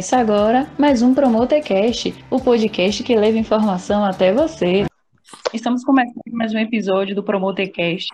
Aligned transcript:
Começa 0.00 0.16
agora 0.16 0.66
mais 0.78 1.02
um 1.02 1.12
Promotecast, 1.12 2.14
o 2.30 2.40
podcast 2.40 3.04
que 3.04 3.14
leva 3.14 3.36
informação 3.36 4.02
até 4.02 4.32
você. 4.32 4.86
Estamos 5.52 5.84
começando 5.84 6.22
mais 6.32 6.54
um 6.54 6.58
episódio 6.58 7.14
do 7.14 7.22
Promotecast 7.22 8.08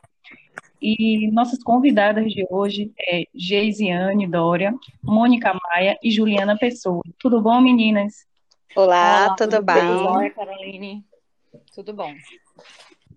e 0.82 1.30
nossas 1.30 1.62
convidadas 1.62 2.32
de 2.32 2.44
hoje 2.50 2.90
é 3.08 3.22
Geisiane 3.32 4.26
Dória, 4.26 4.74
Mônica 5.00 5.54
Maia 5.54 5.96
e 6.02 6.10
Juliana 6.10 6.58
Pessoa. 6.58 7.04
Tudo 7.20 7.40
bom, 7.40 7.60
meninas? 7.60 8.26
Olá, 8.74 9.26
Olá 9.26 9.34
tudo, 9.36 9.50
tudo 9.50 9.62
bem? 9.62 9.84
Oi, 9.84 10.30
Caroline. 10.30 11.04
Tudo 11.72 11.94
bom. 11.94 12.12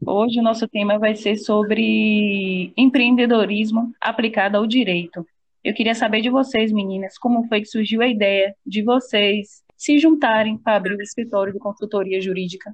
Hoje 0.05 0.39
o 0.39 0.43
nosso 0.43 0.67
tema 0.67 0.99
vai 0.99 1.15
ser 1.15 1.37
sobre 1.37 2.71
empreendedorismo 2.77 3.91
aplicado 3.99 4.57
ao 4.57 4.67
direito. 4.67 5.25
Eu 5.63 5.73
queria 5.73 5.93
saber 5.93 6.21
de 6.21 6.29
vocês, 6.29 6.71
meninas, 6.71 7.17
como 7.17 7.47
foi 7.47 7.61
que 7.61 7.67
surgiu 7.67 8.01
a 8.01 8.07
ideia 8.07 8.55
de 8.65 8.81
vocês 8.81 9.63
se 9.75 9.97
juntarem 9.99 10.57
para 10.57 10.75
abrir 10.75 10.95
o 10.95 11.01
escritório 11.01 11.51
de 11.51 11.59
consultoria 11.59 12.21
jurídica? 12.21 12.73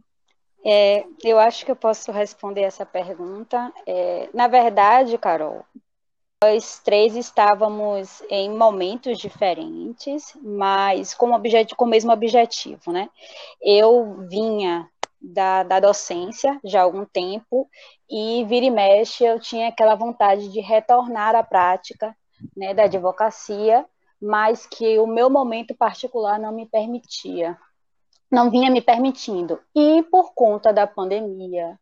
É, 0.63 1.03
eu 1.23 1.39
acho 1.39 1.65
que 1.65 1.71
eu 1.71 1.75
posso 1.75 2.11
responder 2.11 2.61
essa 2.61 2.85
pergunta. 2.85 3.71
É, 3.87 4.29
na 4.33 4.47
verdade, 4.47 5.17
Carol, 5.17 5.63
nós 6.43 6.79
três 6.83 7.15
estávamos 7.15 8.21
em 8.29 8.49
momentos 8.49 9.17
diferentes, 9.17 10.37
mas 10.41 11.13
com, 11.13 11.31
com 11.75 11.85
o 11.85 11.87
mesmo 11.87 12.11
objetivo, 12.11 12.91
né? 12.91 13.09
Eu 13.61 14.27
vinha 14.29 14.87
da, 15.19 15.63
da 15.63 15.79
docência 15.79 16.59
já 16.63 16.81
há 16.81 16.83
algum 16.83 17.05
tempo 17.05 17.67
e 18.09 18.43
vira 18.45 18.65
e 18.65 18.71
mexe 18.71 19.23
eu 19.23 19.39
tinha 19.39 19.69
aquela 19.69 19.95
vontade 19.95 20.51
de 20.51 20.59
retornar 20.59 21.35
à 21.35 21.43
prática 21.43 22.15
né, 22.55 22.73
da 22.73 22.83
advocacia, 22.83 23.85
mas 24.21 24.65
que 24.65 24.97
o 24.99 25.07
meu 25.07 25.29
momento 25.29 25.75
particular 25.75 26.39
não 26.39 26.51
me 26.51 26.65
permitia, 26.65 27.57
não 28.31 28.49
vinha 28.49 28.71
me 28.71 28.81
permitindo. 28.81 29.59
E 29.75 30.03
por 30.03 30.33
conta 30.33 30.73
da 30.73 30.87
pandemia, 30.87 31.79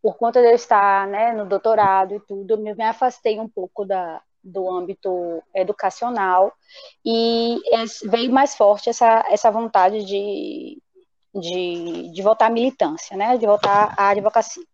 por 0.00 0.16
conta 0.16 0.40
de 0.40 0.48
eu 0.48 0.54
estar 0.54 1.06
né, 1.06 1.32
no 1.32 1.46
doutorado 1.46 2.14
e 2.14 2.20
tudo, 2.20 2.54
eu 2.54 2.58
me 2.58 2.84
afastei 2.84 3.38
um 3.38 3.48
pouco 3.48 3.84
da, 3.84 4.20
do 4.42 4.68
âmbito 4.70 5.42
educacional 5.54 6.52
e 7.04 7.60
veio 8.04 8.32
mais 8.32 8.56
forte 8.56 8.90
essa, 8.90 9.24
essa 9.30 9.50
vontade 9.50 10.04
de, 10.04 10.82
de, 11.34 12.12
de 12.12 12.22
voltar 12.22 12.46
à 12.46 12.50
militância, 12.50 13.16
né, 13.16 13.36
de 13.36 13.46
voltar 13.46 13.94
à 13.96 14.08
advocacia. 14.08 14.64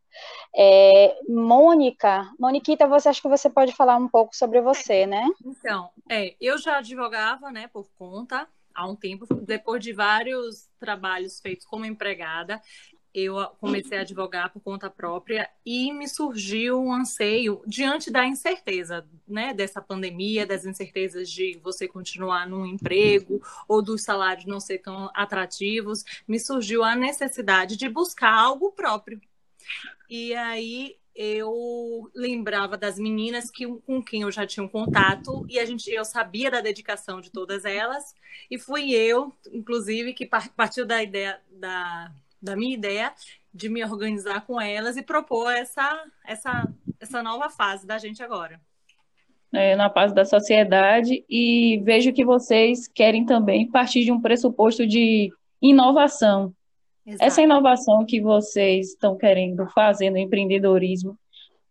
É, 0.57 1.17
Mônica, 1.29 2.31
Moniquita, 2.39 2.87
você 2.87 3.09
acha 3.09 3.21
que 3.21 3.29
você 3.29 3.49
pode 3.49 3.73
falar 3.73 3.97
um 3.97 4.09
pouco 4.09 4.35
sobre 4.35 4.61
você, 4.61 5.07
né? 5.07 5.27
Então, 5.45 5.91
é, 6.09 6.35
eu 6.41 6.59
já 6.59 6.79
advogava, 6.79 7.51
né, 7.51 7.69
por 7.69 7.89
conta 7.99 8.49
há 8.75 8.87
um 8.87 8.95
tempo, 8.95 9.27
depois 9.35 9.83
de 9.83 9.93
vários 9.93 10.69
trabalhos 10.79 11.41
feitos 11.41 11.67
como 11.67 11.85
empregada, 11.85 12.61
eu 13.13 13.35
comecei 13.61 13.99
a 13.99 14.03
advogar 14.03 14.53
por 14.53 14.61
conta 14.61 14.89
própria 14.89 15.49
e 15.65 15.93
me 15.93 16.07
surgiu 16.07 16.81
um 16.81 16.93
anseio 16.93 17.63
diante 17.67 18.11
da 18.11 18.25
incerteza, 18.27 19.05
né, 19.27 19.53
dessa 19.53 19.81
pandemia, 19.81 20.47
das 20.47 20.65
incertezas 20.65 21.29
de 21.31 21.59
você 21.63 21.89
continuar 21.89 22.47
num 22.47 22.67
emprego 22.67 23.41
ou 23.67 23.83
dos 23.83 24.03
salários 24.03 24.47
não 24.47 24.61
ser 24.61 24.79
tão 24.79 25.11
atrativos, 25.15 26.05
me 26.27 26.39
surgiu 26.39 26.85
a 26.85 26.95
necessidade 26.95 27.77
de 27.77 27.89
buscar 27.89 28.33
algo 28.33 28.71
próprio. 28.73 29.21
E 30.09 30.35
aí 30.35 30.97
eu 31.15 32.09
lembrava 32.15 32.77
das 32.77 32.97
meninas 32.97 33.51
que, 33.51 33.67
com 33.67 34.01
quem 34.01 34.23
eu 34.23 34.31
já 34.31 34.47
tinha 34.47 34.63
um 34.63 34.69
contato 34.69 35.45
e 35.49 35.59
a 35.59 35.65
gente 35.65 35.91
eu 35.91 36.05
sabia 36.05 36.51
da 36.51 36.61
dedicação 36.61 37.21
de 37.21 37.31
todas 37.31 37.65
elas 37.65 38.15
e 38.49 38.57
fui 38.57 38.93
eu, 38.93 39.33
inclusive, 39.53 40.15
que 40.15 40.25
partiu 40.57 40.87
da 40.87 41.03
ideia 41.03 41.41
da, 41.51 42.13
da 42.41 42.55
minha 42.55 42.73
ideia 42.73 43.13
de 43.53 43.69
me 43.69 43.85
organizar 43.85 44.47
com 44.47 44.61
elas 44.61 44.97
e 44.97 45.03
propor 45.03 45.51
essa 45.51 46.05
essa 46.25 46.73
essa 47.01 47.23
nova 47.23 47.51
fase 47.51 47.87
da 47.87 47.99
gente 47.99 48.23
agora. 48.23 48.61
É, 49.53 49.75
na 49.75 49.89
fase 49.91 50.15
da 50.15 50.25
sociedade 50.25 51.25
e 51.29 51.81
vejo 51.83 52.13
que 52.13 52.25
vocês 52.25 52.87
querem 52.87 53.25
também 53.25 53.69
partir 53.71 54.05
de 54.05 54.13
um 54.13 54.21
pressuposto 54.21 54.87
de 54.87 55.31
inovação, 55.61 56.55
Exato. 57.09 57.25
Essa 57.25 57.41
inovação 57.41 58.05
que 58.05 58.21
vocês 58.21 58.91
estão 58.91 59.17
querendo 59.17 59.67
fazer 59.69 60.11
no 60.11 60.19
empreendedorismo 60.19 61.19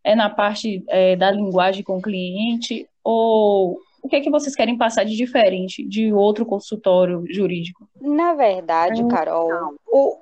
é 0.03 0.15
na 0.15 0.31
parte 0.31 0.83
é, 0.87 1.15
da 1.15 1.29
linguagem 1.29 1.83
com 1.83 1.97
o 1.97 2.01
cliente 2.01 2.89
ou 3.03 3.79
o 4.01 4.09
que 4.09 4.15
é 4.15 4.21
que 4.21 4.31
vocês 4.31 4.55
querem 4.55 4.75
passar 4.75 5.03
de 5.03 5.15
diferente 5.15 5.87
de 5.87 6.11
outro 6.11 6.43
consultório 6.43 7.23
jurídico? 7.29 7.87
Na 8.01 8.33
verdade, 8.33 9.01
então, 9.01 9.09
Carol, 9.09 9.75
o... 9.85 10.17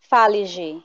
fale, 0.00 0.44
G, 0.44 0.78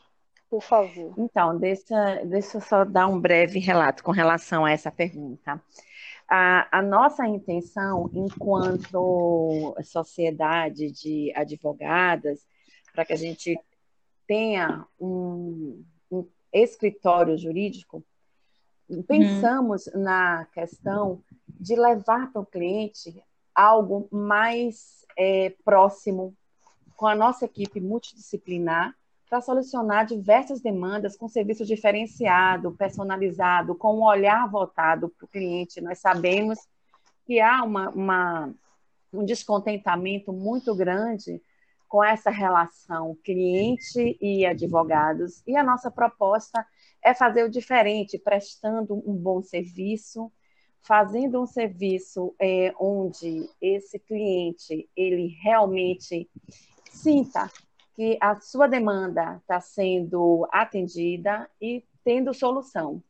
por 0.49 0.61
favor. 0.61 1.13
Então, 1.17 1.57
deixa, 1.57 2.21
deixa 2.23 2.57
eu 2.57 2.61
só 2.61 2.85
dar 2.85 3.07
um 3.07 3.19
breve 3.19 3.59
relato 3.59 4.01
com 4.01 4.11
relação 4.11 4.63
a 4.63 4.71
essa 4.71 4.89
pergunta. 4.89 5.61
A, 6.29 6.79
a, 6.79 6.81
nossa 6.81 7.27
intenção, 7.27 8.09
enquanto 8.13 9.75
sociedade 9.83 10.89
de 10.89 11.33
advogadas, 11.35 12.39
para 12.95 13.05
que 13.05 13.13
a 13.13 13.17
gente 13.17 13.59
tenha 14.25 14.87
um, 14.99 15.83
um 16.09 16.25
escritório 16.51 17.37
jurídico, 17.37 18.03
pensamos 19.05 19.87
uhum. 19.87 20.01
na 20.01 20.45
questão 20.53 21.21
de 21.47 21.75
levar 21.75 22.31
para 22.31 22.41
o 22.41 22.45
cliente 22.45 23.21
algo 23.53 24.07
mais 24.11 25.05
é, 25.17 25.53
próximo 25.63 26.33
com 26.95 27.05
a 27.05 27.15
nossa 27.15 27.45
equipe 27.45 27.81
multidisciplinar 27.81 28.95
para 29.29 29.41
solucionar 29.41 30.05
diversas 30.05 30.61
demandas 30.61 31.17
com 31.17 31.27
serviço 31.27 31.65
diferenciado, 31.65 32.71
personalizado, 32.73 33.75
com 33.75 33.97
um 33.97 34.03
olhar 34.03 34.49
voltado 34.49 35.09
para 35.09 35.25
o 35.25 35.27
cliente. 35.27 35.81
Nós 35.81 35.99
sabemos 35.99 36.59
que 37.25 37.41
há 37.41 37.63
uma, 37.63 37.89
uma, 37.89 38.53
um 39.11 39.25
descontentamento 39.25 40.31
muito 40.31 40.75
grande 40.75 41.41
com 41.95 42.03
essa 42.03 42.29
relação 42.29 43.17
cliente 43.23 44.17
e 44.19 44.45
advogados. 44.45 45.41
E 45.47 45.55
a 45.55 45.63
nossa 45.63 45.89
proposta 45.89 46.67
é 47.01 47.13
fazer 47.13 47.45
o 47.45 47.49
diferente, 47.49 48.19
prestando 48.19 49.01
um 49.09 49.15
bom 49.15 49.41
serviço, 49.41 50.29
fazendo 50.81 51.41
um 51.41 51.45
serviço 51.45 52.35
é, 52.37 52.73
onde 52.77 53.49
esse 53.61 53.97
cliente 53.97 54.89
ele 54.93 55.37
realmente 55.41 56.29
sinta 56.91 57.49
que 57.95 58.17
a 58.19 58.41
sua 58.41 58.67
demanda 58.67 59.37
está 59.37 59.61
sendo 59.61 60.45
atendida 60.51 61.49
e 61.61 61.81
tendo 62.03 62.33
solução. 62.33 63.01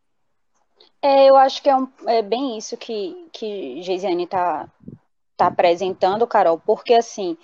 É, 1.01 1.27
eu 1.27 1.35
acho 1.35 1.63
que 1.63 1.71
é, 1.71 1.75
um, 1.75 1.87
é 2.05 2.21
bem 2.21 2.55
isso 2.55 2.77
que, 2.77 3.29
que 3.33 3.81
Geisiane 3.81 4.25
está 4.25 4.69
tá 5.35 5.47
apresentando, 5.47 6.27
Carol, 6.27 6.59
porque 6.59 6.93
assim, 6.93 7.35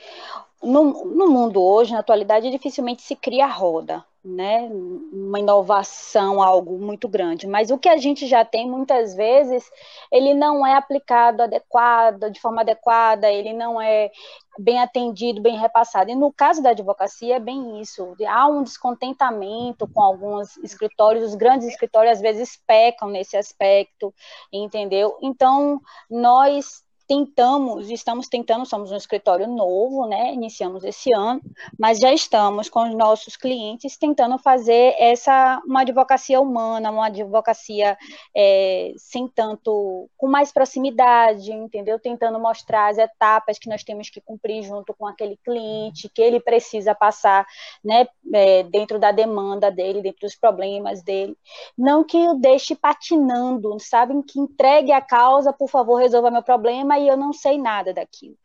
no, 0.61 1.05
no 1.05 1.27
mundo 1.27 1.61
hoje, 1.61 1.93
na 1.93 1.99
atualidade, 1.99 2.51
dificilmente 2.51 3.01
se 3.01 3.15
cria 3.15 3.47
roda, 3.47 4.05
né? 4.23 4.69
Uma 5.11 5.39
inovação, 5.39 6.41
algo 6.41 6.77
muito 6.77 7.07
grande. 7.07 7.47
Mas 7.47 7.71
o 7.71 7.77
que 7.77 7.89
a 7.89 7.97
gente 7.97 8.27
já 8.27 8.45
tem, 8.45 8.69
muitas 8.69 9.15
vezes, 9.15 9.69
ele 10.11 10.33
não 10.33 10.65
é 10.65 10.75
aplicado 10.75 11.43
adequado, 11.43 12.29
de 12.29 12.39
forma 12.39 12.61
adequada, 12.61 13.31
ele 13.31 13.53
não 13.53 13.81
é 13.81 14.11
bem 14.59 14.79
atendido, 14.79 15.41
bem 15.41 15.57
repassado. 15.57 16.11
E 16.11 16.15
no 16.15 16.31
caso 16.31 16.61
da 16.61 16.71
advocacia 16.71 17.37
é 17.37 17.39
bem 17.39 17.81
isso. 17.81 18.15
Há 18.27 18.47
um 18.47 18.63
descontentamento 18.63 19.87
com 19.87 20.01
alguns 20.01 20.57
escritórios, 20.57 21.29
os 21.29 21.35
grandes 21.35 21.67
escritórios 21.67 22.13
às 22.13 22.21
vezes 22.21 22.61
pecam 22.67 23.09
nesse 23.09 23.35
aspecto, 23.35 24.13
entendeu? 24.53 25.17
Então, 25.21 25.81
nós 26.09 26.83
tentamos, 27.11 27.91
estamos 27.91 28.29
tentando, 28.29 28.65
somos 28.65 28.89
um 28.89 28.95
escritório 28.95 29.45
novo, 29.45 30.07
né? 30.07 30.33
Iniciamos 30.33 30.85
esse 30.85 31.13
ano, 31.13 31.41
mas 31.77 31.99
já 31.99 32.13
estamos 32.13 32.69
com 32.69 32.87
os 32.87 32.95
nossos 32.95 33.35
clientes 33.35 33.97
tentando 33.97 34.37
fazer 34.37 34.95
essa 34.97 35.61
uma 35.67 35.81
advocacia 35.81 36.39
humana, 36.39 36.89
uma 36.89 37.07
advocacia 37.07 37.97
é, 38.33 38.93
sem 38.95 39.27
tanto, 39.27 40.09
com 40.15 40.29
mais 40.29 40.53
proximidade, 40.53 41.51
entendeu? 41.51 41.99
Tentando 41.99 42.39
mostrar 42.39 42.89
as 42.89 42.97
etapas 42.97 43.59
que 43.59 43.67
nós 43.67 43.83
temos 43.83 44.09
que 44.09 44.21
cumprir 44.21 44.63
junto 44.63 44.93
com 44.93 45.05
aquele 45.05 45.35
cliente, 45.43 46.07
que 46.07 46.21
ele 46.21 46.39
precisa 46.39 46.95
passar, 46.95 47.45
né? 47.83 48.07
É, 48.33 48.63
dentro 48.63 48.97
da 48.97 49.11
demanda 49.11 49.69
dele, 49.69 50.01
dentro 50.01 50.21
dos 50.21 50.37
problemas 50.37 51.03
dele, 51.03 51.35
não 51.77 52.05
que 52.05 52.17
o 52.17 52.35
deixe 52.35 52.73
patinando, 52.73 53.77
sabem? 53.81 54.21
Que 54.21 54.39
entregue 54.39 54.93
a 54.93 55.01
causa, 55.01 55.51
por 55.51 55.69
favor, 55.69 55.95
resolva 55.95 56.31
meu 56.31 56.41
problema 56.41 57.00
e 57.01 57.07
eu 57.07 57.17
não 57.17 57.33
sei 57.33 57.57
nada 57.57 57.93
daquilo. 57.93 58.37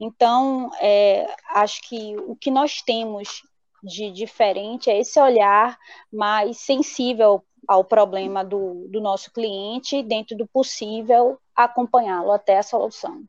Então, 0.00 0.70
é, 0.80 1.26
acho 1.50 1.86
que 1.88 2.16
o 2.26 2.36
que 2.36 2.50
nós 2.50 2.82
temos 2.82 3.42
de 3.82 4.10
diferente 4.10 4.88
é 4.88 4.98
esse 4.98 5.20
olhar 5.20 5.76
mais 6.12 6.58
sensível 6.58 7.44
ao 7.66 7.84
problema 7.84 8.44
do, 8.44 8.88
do 8.88 9.00
nosso 9.00 9.32
cliente, 9.32 10.02
dentro 10.02 10.36
do 10.36 10.46
possível, 10.46 11.38
acompanhá-lo 11.54 12.32
até 12.32 12.58
a 12.58 12.62
solução. 12.62 13.22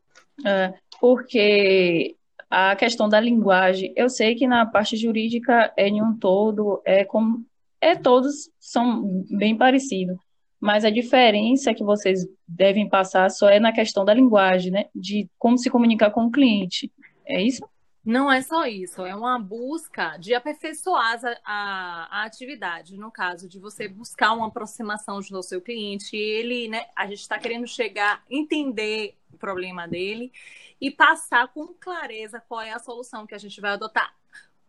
É, 0.45 0.73
porque 0.99 2.15
a 2.49 2.75
questão 2.75 3.09
da 3.09 3.19
linguagem. 3.19 3.93
Eu 3.95 4.09
sei 4.09 4.35
que 4.35 4.47
na 4.47 4.65
parte 4.65 4.95
jurídica 4.95 5.73
é 5.75 5.87
em 5.87 6.01
um 6.01 6.17
todo, 6.17 6.81
é 6.85 7.03
como 7.03 7.45
é 7.81 7.95
todos 7.95 8.49
são 8.59 9.23
bem 9.29 9.57
parecidos, 9.57 10.17
mas 10.65 10.83
a 10.83 10.89
diferença 10.89 11.75
que 11.75 11.83
vocês 11.83 12.27
devem 12.47 12.89
passar 12.89 13.29
só 13.29 13.47
é 13.47 13.59
na 13.59 13.71
questão 13.71 14.03
da 14.03 14.15
linguagem, 14.15 14.71
né? 14.71 14.85
De 14.95 15.29
como 15.37 15.59
se 15.59 15.69
comunicar 15.69 16.09
com 16.09 16.25
o 16.25 16.31
cliente. 16.31 16.91
É 17.23 17.39
isso? 17.39 17.63
Não 18.03 18.31
é 18.31 18.41
só 18.41 18.65
isso, 18.65 19.03
é 19.03 19.15
uma 19.15 19.37
busca 19.39 20.17
de 20.17 20.33
aperfeiçoar 20.33 21.19
a, 21.43 22.07
a, 22.11 22.23
atividade, 22.23 22.97
no 22.97 23.11
caso 23.11 23.47
de 23.47 23.59
você 23.59 23.87
buscar 23.87 24.33
uma 24.33 24.47
aproximação 24.47 25.19
do 25.19 25.43
seu 25.43 25.59
cliente, 25.59 26.15
ele, 26.15 26.67
né, 26.67 26.85
a 26.95 27.07
gente 27.07 27.21
está 27.21 27.39
querendo 27.39 27.67
chegar, 27.67 28.23
entender 28.29 29.15
o 29.33 29.37
problema 29.37 29.87
dele 29.87 30.31
e 30.79 30.91
passar 30.91 31.47
com 31.47 31.67
clareza 31.79 32.39
qual 32.47 32.61
é 32.61 32.71
a 32.71 32.79
solução 32.79 33.25
que 33.25 33.33
a 33.33 33.39
gente 33.39 33.59
vai 33.59 33.71
adotar 33.71 34.13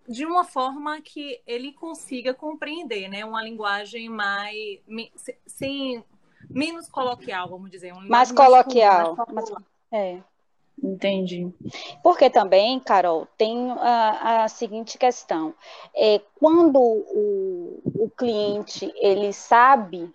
de 0.09 0.25
uma 0.25 0.45
forma 0.45 1.01
que 1.01 1.41
ele 1.47 1.73
consiga 1.73 2.33
compreender, 2.35 3.09
né, 3.09 3.25
uma 3.25 3.43
linguagem 3.43 4.09
mais, 4.09 4.81
sem, 5.47 6.05
menos 6.49 6.89
coloquial, 6.89 7.49
vamos 7.49 7.71
dizer. 7.71 7.93
Um 7.93 8.09
mais 8.09 8.33
coloquial. 8.33 9.17
Mais, 9.17 9.51
mais, 9.51 9.65
é. 9.93 10.21
Entendi. 10.83 11.51
Porque 12.03 12.29
também, 12.29 12.79
Carol, 12.81 13.27
tem 13.39 13.71
a, 13.73 14.45
a 14.45 14.49
seguinte 14.49 14.99
questão: 14.99 15.55
é, 15.95 16.21
quando 16.39 16.79
o, 16.79 17.81
o 17.95 18.11
cliente 18.11 18.93
ele 18.97 19.33
sabe, 19.33 20.13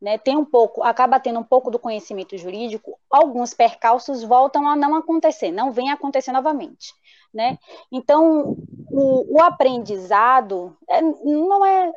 né, 0.00 0.18
tem 0.18 0.36
um 0.36 0.44
pouco, 0.44 0.82
acaba 0.82 1.20
tendo 1.20 1.38
um 1.38 1.44
pouco 1.44 1.70
do 1.70 1.78
conhecimento 1.78 2.36
jurídico, 2.36 2.98
alguns 3.08 3.54
percalços 3.54 4.24
voltam 4.24 4.68
a 4.68 4.74
não 4.74 4.94
acontecer, 4.96 5.52
não 5.52 5.72
vem 5.72 5.90
acontecer 5.90 6.32
novamente, 6.32 6.92
né? 7.36 7.58
Então, 7.92 8.56
o, 8.90 9.36
o 9.36 9.42
aprendizado 9.42 10.76
é, 10.88 11.00
não 11.02 11.64
é 11.64 11.92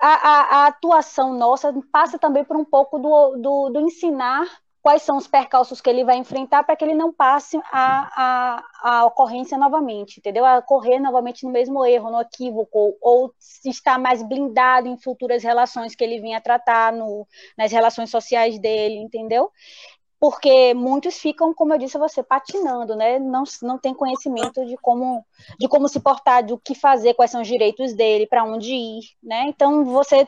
a, 0.00 0.08
a, 0.08 0.40
a, 0.40 0.66
atuação 0.66 1.32
nossa 1.32 1.74
passa 1.90 2.18
também 2.18 2.44
por 2.44 2.56
um 2.56 2.64
pouco 2.64 2.98
do, 2.98 3.36
do, 3.36 3.70
do 3.70 3.80
ensinar 3.80 4.46
quais 4.82 5.02
são 5.02 5.16
os 5.16 5.26
percalços 5.26 5.80
que 5.80 5.88
ele 5.88 6.04
vai 6.04 6.18
enfrentar 6.18 6.62
para 6.62 6.76
que 6.76 6.84
ele 6.84 6.94
não 6.94 7.10
passe 7.10 7.56
a, 7.72 8.10
a, 8.14 8.64
a, 8.82 9.06
ocorrência 9.06 9.56
novamente, 9.56 10.18
entendeu? 10.18 10.44
A 10.44 10.60
correr 10.60 11.00
novamente 11.00 11.46
no 11.46 11.50
mesmo 11.50 11.86
erro, 11.86 12.10
no 12.10 12.20
equívoco, 12.20 12.94
ou 13.00 13.32
está 13.64 13.96
mais 13.96 14.22
blindado 14.22 14.86
em 14.86 14.98
futuras 14.98 15.42
relações 15.42 15.94
que 15.94 16.04
ele 16.04 16.20
vinha 16.20 16.38
tratar 16.38 16.92
no, 16.92 17.26
nas 17.56 17.72
relações 17.72 18.10
sociais 18.10 18.58
dele, 18.58 18.96
entendeu? 18.96 19.50
Porque 20.24 20.72
muitos 20.72 21.18
ficam, 21.18 21.52
como 21.52 21.74
eu 21.74 21.78
disse 21.78 21.98
a 21.98 22.00
você, 22.00 22.22
patinando, 22.22 22.96
né? 22.96 23.18
Não, 23.18 23.44
não 23.60 23.76
tem 23.76 23.92
conhecimento 23.92 24.64
de 24.64 24.74
como, 24.78 25.22
de 25.60 25.68
como 25.68 25.86
se 25.86 26.00
portar, 26.00 26.42
do 26.42 26.56
que 26.56 26.74
fazer, 26.74 27.12
quais 27.12 27.30
são 27.30 27.42
os 27.42 27.46
direitos 27.46 27.92
dele, 27.92 28.26
para 28.26 28.42
onde 28.42 28.72
ir, 28.72 29.02
né? 29.22 29.44
Então 29.48 29.84
você 29.84 30.26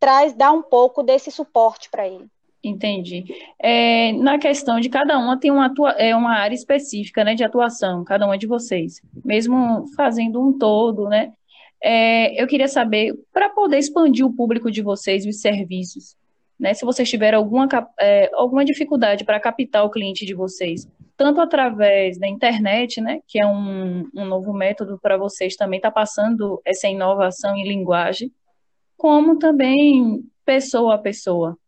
traz, 0.00 0.32
dá 0.32 0.50
um 0.50 0.62
pouco 0.62 1.02
desse 1.02 1.30
suporte 1.30 1.90
para 1.90 2.08
ele. 2.08 2.24
Entendi. 2.62 3.22
É, 3.58 4.12
na 4.12 4.38
questão 4.38 4.80
de 4.80 4.88
cada 4.88 5.18
uma 5.18 5.38
tem 5.38 5.50
uma, 5.50 5.66
atua, 5.66 5.90
é, 5.90 6.16
uma 6.16 6.38
área 6.38 6.54
específica 6.54 7.22
né, 7.22 7.34
de 7.34 7.44
atuação, 7.44 8.02
cada 8.02 8.24
uma 8.24 8.38
de 8.38 8.46
vocês, 8.46 9.02
mesmo 9.22 9.84
fazendo 9.94 10.40
um 10.40 10.56
todo, 10.56 11.06
né? 11.06 11.34
É, 11.82 12.42
eu 12.42 12.46
queria 12.46 12.66
saber, 12.66 13.12
para 13.30 13.50
poder 13.50 13.76
expandir 13.76 14.24
o 14.24 14.32
público 14.32 14.70
de 14.70 14.80
vocês 14.80 15.26
os 15.26 15.42
serviços, 15.42 16.16
né? 16.64 16.72
Se 16.72 16.82
vocês 16.82 17.10
tiverem 17.10 17.36
alguma, 17.36 17.68
é, 18.00 18.30
alguma 18.32 18.64
dificuldade 18.64 19.22
para 19.22 19.38
captar 19.38 19.84
o 19.84 19.90
cliente 19.90 20.24
de 20.24 20.32
vocês, 20.32 20.88
tanto 21.14 21.42
através 21.42 22.18
da 22.18 22.26
internet, 22.26 23.02
né, 23.02 23.20
que 23.28 23.38
é 23.38 23.46
um, 23.46 24.08
um 24.14 24.24
novo 24.24 24.50
método 24.54 24.98
para 24.98 25.18
vocês 25.18 25.56
também 25.56 25.76
estar 25.76 25.90
tá 25.90 25.94
passando 25.94 26.62
essa 26.64 26.88
inovação 26.88 27.54
em 27.54 27.68
linguagem, 27.68 28.32
como 28.96 29.38
também 29.38 30.24
pessoa 30.42 30.94
a 30.94 30.98
pessoa. 30.98 31.58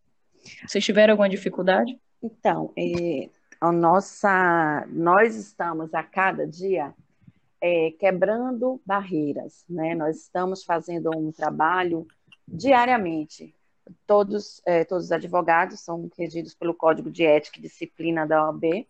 Vocês 0.66 0.82
tiveram 0.82 1.12
alguma 1.12 1.28
dificuldade? 1.28 1.94
Então, 2.22 2.72
é, 2.74 3.28
a 3.60 3.70
nossa, 3.70 4.86
nós 4.88 5.36
estamos 5.36 5.92
a 5.92 6.02
cada 6.02 6.46
dia 6.46 6.94
é, 7.60 7.90
quebrando 7.98 8.80
barreiras, 8.86 9.62
né? 9.68 9.94
Nós 9.94 10.22
estamos 10.22 10.64
fazendo 10.64 11.10
um 11.14 11.30
trabalho 11.30 12.06
diariamente. 12.48 13.54
Todos, 14.06 14.60
é, 14.66 14.84
todos 14.84 15.06
os 15.06 15.12
advogados 15.12 15.80
são 15.80 16.10
regidos 16.16 16.54
pelo 16.54 16.74
Código 16.74 17.10
de 17.10 17.24
Ética 17.24 17.58
e 17.58 17.62
Disciplina 17.62 18.26
da 18.26 18.44
OAB. 18.44 18.86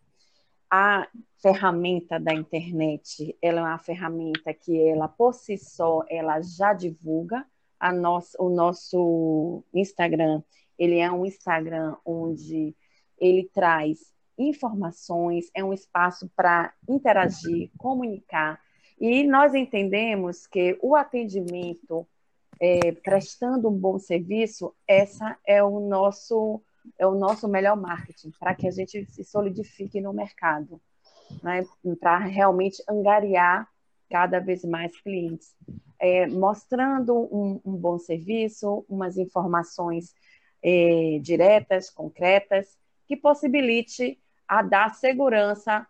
A 0.70 1.06
ferramenta 1.40 2.18
da 2.18 2.34
internet, 2.34 3.36
ela 3.40 3.60
é 3.60 3.62
uma 3.62 3.78
ferramenta 3.78 4.52
que 4.52 4.88
ela, 4.88 5.06
por 5.06 5.32
si 5.32 5.56
só, 5.56 6.02
ela 6.08 6.40
já 6.42 6.72
divulga 6.72 7.46
a 7.78 7.92
nossa, 7.92 8.42
o 8.42 8.48
nosso 8.48 9.62
Instagram 9.72 10.42
ele 10.78 10.98
é 10.98 11.10
um 11.10 11.24
Instagram 11.24 11.96
onde 12.04 12.74
ele 13.18 13.48
traz 13.52 14.14
informações, 14.38 15.50
é 15.54 15.64
um 15.64 15.72
espaço 15.72 16.30
para 16.36 16.74
interagir, 16.88 17.70
comunicar. 17.78 18.60
E 19.00 19.24
nós 19.24 19.54
entendemos 19.54 20.46
que 20.46 20.78
o 20.82 20.94
atendimento, 20.94 22.06
é, 22.60 22.92
prestando 22.92 23.68
um 23.68 23.76
bom 23.76 23.98
serviço, 23.98 24.74
essa 24.86 25.36
é 25.46 25.62
o 25.62 25.80
nosso 25.80 26.62
é 26.98 27.06
o 27.06 27.16
nosso 27.16 27.48
melhor 27.48 27.76
marketing 27.76 28.30
para 28.38 28.54
que 28.54 28.68
a 28.68 28.70
gente 28.70 29.04
se 29.06 29.24
solidifique 29.24 30.00
no 30.00 30.12
mercado, 30.12 30.80
né? 31.42 31.64
para 31.98 32.18
realmente 32.18 32.80
angariar 32.88 33.68
cada 34.08 34.38
vez 34.38 34.64
mais 34.64 34.96
clientes, 35.00 35.52
é, 35.98 36.28
mostrando 36.28 37.12
um, 37.12 37.60
um 37.64 37.76
bom 37.76 37.98
serviço, 37.98 38.84
umas 38.88 39.16
informações 39.16 40.14
é, 40.62 41.18
diretas, 41.20 41.90
concretas, 41.90 42.78
que 43.06 43.16
possibilite 43.16 44.18
a 44.46 44.62
dar 44.62 44.94
segurança 44.94 45.86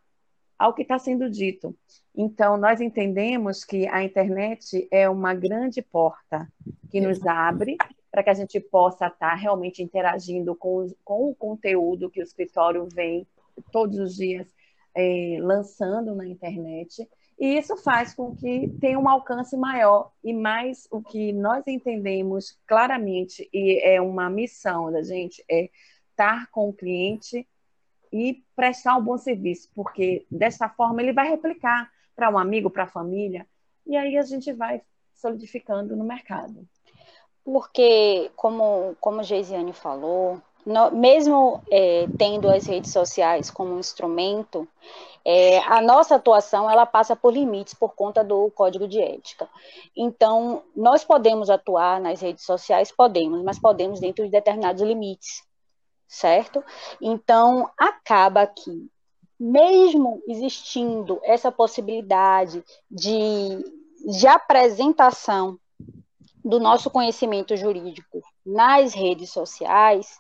ao 0.59 0.75
que 0.75 0.83
está 0.83 0.99
sendo 0.99 1.31
dito. 1.31 1.77
Então, 2.15 2.57
nós 2.57 2.81
entendemos 2.81 3.65
que 3.65 3.87
a 3.89 4.03
internet 4.03 4.89
é 4.91 5.09
uma 5.09 5.35
grande 5.35 5.83
porta 5.83 6.51
que 6.91 7.01
nos 7.01 7.25
abre 7.27 7.77
para 8.11 8.23
que 8.23 8.31
a 8.31 8.35
gente 8.35 8.59
possa 8.59 9.07
estar 9.07 9.31
tá 9.31 9.35
realmente 9.35 9.83
interagindo 9.83 10.55
com, 10.55 10.91
com 11.05 11.31
o 11.31 11.35
conteúdo 11.35 12.11
que 12.11 12.21
o 12.21 12.23
escritório 12.23 12.89
vem 12.89 13.27
todos 13.71 13.99
os 13.99 14.17
dias 14.17 14.47
é, 14.95 15.39
lançando 15.41 16.15
na 16.15 16.27
internet 16.27 17.07
e 17.39 17.59
isso 17.59 17.77
faz 17.77 18.15
com 18.15 18.35
que 18.35 18.69
tenha 18.81 18.99
um 18.99 19.09
alcance 19.09 19.55
maior 19.57 20.11
e 20.25 20.33
mais 20.33 20.89
o 20.91 21.03
que 21.03 21.33
nós 21.35 21.67
entendemos 21.67 22.59
claramente 22.67 23.47
e 23.53 23.79
é 23.85 24.01
uma 24.01 24.31
missão 24.31 24.91
da 24.91 25.03
gente 25.03 25.45
é 25.51 25.69
estar 26.11 26.51
com 26.51 26.71
o 26.71 26.73
cliente 26.73 27.47
e 28.13 28.43
prestar 28.55 28.97
um 28.97 29.03
bom 29.03 29.19
serviço, 29.19 29.71
porque 29.75 30.27
dessa 30.31 30.69
forma 30.69 31.03
ele 31.03 31.13
vai 31.13 31.29
replicar 31.29 31.91
para 32.15 32.31
um 32.31 32.39
amigo, 32.39 32.71
para 32.71 32.85
a 32.85 32.89
família, 32.89 33.47
e 33.87 33.97
aí 33.97 34.17
a 34.17 34.23
gente 34.23 34.53
vai 34.53 34.83
solidificando 35.15 35.97
no 35.97 36.05
mercado. 36.05 36.67
Porque, 37.45 38.31
como, 38.35 38.97
como 39.01 39.23
Geisiane 39.23 39.73
falou, 39.73 40.41
no, 40.65 40.91
mesmo 40.91 41.63
é, 41.71 42.07
tendo 42.19 42.51
as 42.51 42.67
redes 42.67 42.93
sociais 42.93 43.51
como 43.51 43.75
um 43.75 43.79
instrumento, 43.79 44.67
é, 45.25 45.59
a 45.61 45.81
nossa 45.81 46.17
atuação 46.17 46.71
ela 46.71 46.85
passa 46.85 47.15
por 47.15 47.33
limites 47.33 47.75
por 47.75 47.95
conta 47.95 48.25
do 48.25 48.51
código 48.51 48.89
de 48.89 49.01
ética. 49.01 49.49
Então, 49.97 50.63
nós 50.75 51.05
podemos 51.05 51.51
atuar 51.51 52.01
nas 52.01 52.21
redes 52.21 52.45
sociais, 52.45 52.91
podemos, 52.91 53.43
mas 53.43 53.59
podemos 53.59 54.01
dentro 54.01 54.25
de 54.25 54.31
determinados 54.31 54.83
limites, 54.83 55.45
certo? 56.09 56.63
Então, 57.01 57.71
acaba 57.79 58.47
que, 58.47 58.89
mesmo 59.39 60.23
existindo 60.29 61.21
essa 61.23 61.53
possibilidade 61.53 62.65
de, 62.91 63.65
de 64.19 64.27
apresentação 64.27 65.59
do 66.45 66.61
nosso 66.61 66.89
conhecimento 66.91 67.57
jurídico 67.57 68.23
nas 68.45 68.95
redes 68.95 69.31
sociais, 69.31 70.17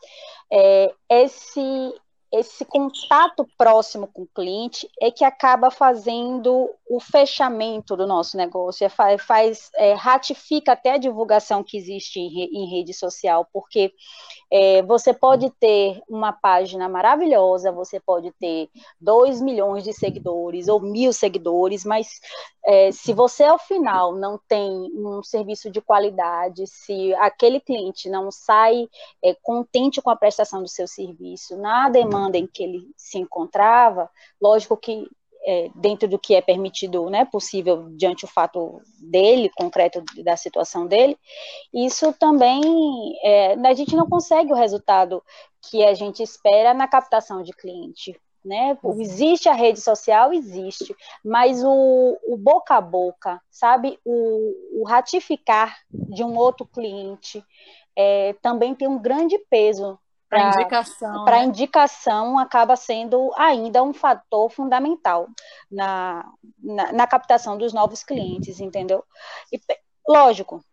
é, 0.52 0.92
esse, 1.08 1.94
esse 2.32 2.64
contato 2.64 3.46
próximo 3.56 4.08
com 4.08 4.22
o 4.22 4.28
cliente 4.34 4.88
é 5.00 5.10
que 5.10 5.24
acaba 5.24 5.70
fazendo 5.70 6.68
o 6.88 6.98
fechamento 6.98 7.96
do 7.96 8.06
nosso 8.06 8.36
negócio, 8.36 8.84
é, 8.84 8.88
faz, 8.88 9.22
faz 9.22 9.70
é, 9.76 9.94
ratifica 9.94 10.72
até 10.72 10.92
a 10.92 10.98
divulgação 10.98 11.62
que 11.62 11.76
existe 11.76 12.18
em, 12.18 12.44
em 12.52 12.70
rede 12.70 12.92
social, 12.92 13.46
porque 13.52 13.92
é, 14.50 14.82
você 14.82 15.14
pode 15.14 15.50
ter 15.50 16.00
uma 16.08 16.32
página 16.32 16.88
maravilhosa, 16.88 17.72
você 17.72 18.00
pode 18.00 18.32
ter 18.32 18.68
2 19.00 19.40
milhões 19.40 19.84
de 19.84 19.92
seguidores 19.92 20.68
ou 20.68 20.80
mil 20.80 21.12
seguidores, 21.12 21.84
mas 21.84 22.20
é, 22.64 22.90
se 22.90 23.12
você 23.12 23.44
ao 23.44 23.58
final 23.58 24.14
não 24.14 24.38
tem 24.48 24.90
um 24.94 25.22
serviço 25.22 25.70
de 25.70 25.80
qualidade, 25.80 26.66
se 26.66 27.14
aquele 27.14 27.60
cliente 27.60 28.08
não 28.08 28.30
sai 28.30 28.88
é, 29.22 29.34
contente 29.42 30.02
com 30.02 30.10
a 30.10 30.16
prestação 30.16 30.62
do 30.62 30.68
seu 30.68 30.86
serviço, 30.88 31.56
na 31.56 31.88
demanda 31.88 32.15
em 32.34 32.46
que 32.46 32.62
ele 32.62 32.90
se 32.96 33.18
encontrava, 33.18 34.10
lógico 34.40 34.76
que 34.76 35.06
é, 35.46 35.70
dentro 35.76 36.08
do 36.08 36.18
que 36.18 36.34
é 36.34 36.40
permitido, 36.40 37.08
né, 37.08 37.24
possível 37.24 37.88
diante 37.96 38.24
o 38.24 38.28
fato 38.28 38.82
dele, 39.00 39.50
concreto 39.56 40.02
da 40.24 40.36
situação 40.36 40.86
dele, 40.86 41.16
isso 41.72 42.12
também, 42.14 42.60
é, 43.22 43.54
a 43.54 43.74
gente 43.74 43.94
não 43.94 44.08
consegue 44.08 44.52
o 44.52 44.56
resultado 44.56 45.22
que 45.70 45.84
a 45.84 45.94
gente 45.94 46.22
espera 46.22 46.74
na 46.74 46.88
captação 46.88 47.42
de 47.42 47.52
cliente, 47.52 48.20
né? 48.44 48.76
Uhum. 48.82 49.00
Existe 49.00 49.48
a 49.48 49.52
rede 49.52 49.80
social, 49.80 50.32
existe, 50.32 50.94
mas 51.24 51.62
o, 51.64 52.18
o 52.26 52.36
boca 52.36 52.74
a 52.74 52.80
boca, 52.80 53.40
sabe, 53.50 53.98
o, 54.04 54.80
o 54.80 54.84
ratificar 54.84 55.76
de 55.90 56.24
um 56.24 56.36
outro 56.36 56.66
cliente 56.66 57.42
é, 57.96 58.34
também 58.42 58.74
tem 58.74 58.86
um 58.86 59.00
grande 59.00 59.38
peso 59.50 59.98
para 60.38 60.48
indicação. 60.48 61.24
Para 61.24 61.38
né? 61.38 61.44
indicação 61.44 62.38
acaba 62.38 62.76
sendo 62.76 63.32
ainda 63.36 63.82
um 63.82 63.92
fator 63.92 64.50
fundamental 64.50 65.28
na, 65.70 66.24
na, 66.58 66.92
na 66.92 67.06
captação 67.06 67.56
dos 67.56 67.72
novos 67.72 68.02
clientes, 68.02 68.60
entendeu? 68.60 69.04
E, 69.52 69.60
lógico, 70.08 70.64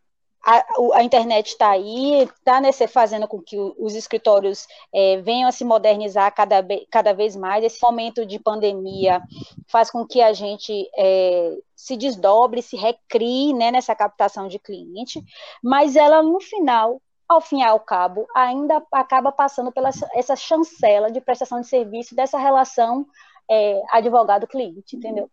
a, 0.44 0.66
a, 0.96 1.04
internet 1.04 1.48
está 1.48 1.72
aí, 1.72 2.24
está 2.24 2.62
fazendo 2.88 3.28
com 3.28 3.42
que 3.42 3.58
os 3.58 3.96
escritórios 3.96 4.68
é, 4.94 5.22
venham 5.22 5.48
a 5.48 5.54
se 5.54 5.64
modernizar 5.64 6.34
cada, 6.36 6.62
cada 6.92 7.14
vez 7.14 7.34
mais. 7.34 7.64
Esse 7.64 7.82
momento 7.82 8.26
de 8.26 8.38
pandemia 8.40 9.22
faz 9.68 9.90
com 9.90 10.06
que 10.06 10.22
a 10.22 10.34
gente 10.34 10.90
é, 10.98 11.56
se 11.74 11.96
desdobre, 11.96 12.62
se 12.62 12.76
recrie 12.76 13.54
né, 13.54 13.72
nessa 13.72 13.96
captação 13.96 14.50
de 14.50 14.60
cliente, 14.60 15.24
mas 15.64 15.96
ela, 15.96 16.22
no 16.22 16.42
final, 16.42 17.02
ao 17.34 17.42
fim 17.42 17.60
e 17.60 17.64
ao 17.64 17.80
cabo, 17.80 18.28
ainda 18.36 18.82
acaba 18.92 19.32
passando 19.32 19.72
pela 19.72 19.90
essa 20.14 20.36
chancela 20.36 21.12
de 21.12 21.22
prestação 21.22 21.62
de 21.62 21.68
serviço 21.68 22.16
dessa 22.16 22.38
relação 22.38 23.06
é, 23.50 23.82
advogado-cliente, 23.92 24.96
entendeu? 24.96 25.30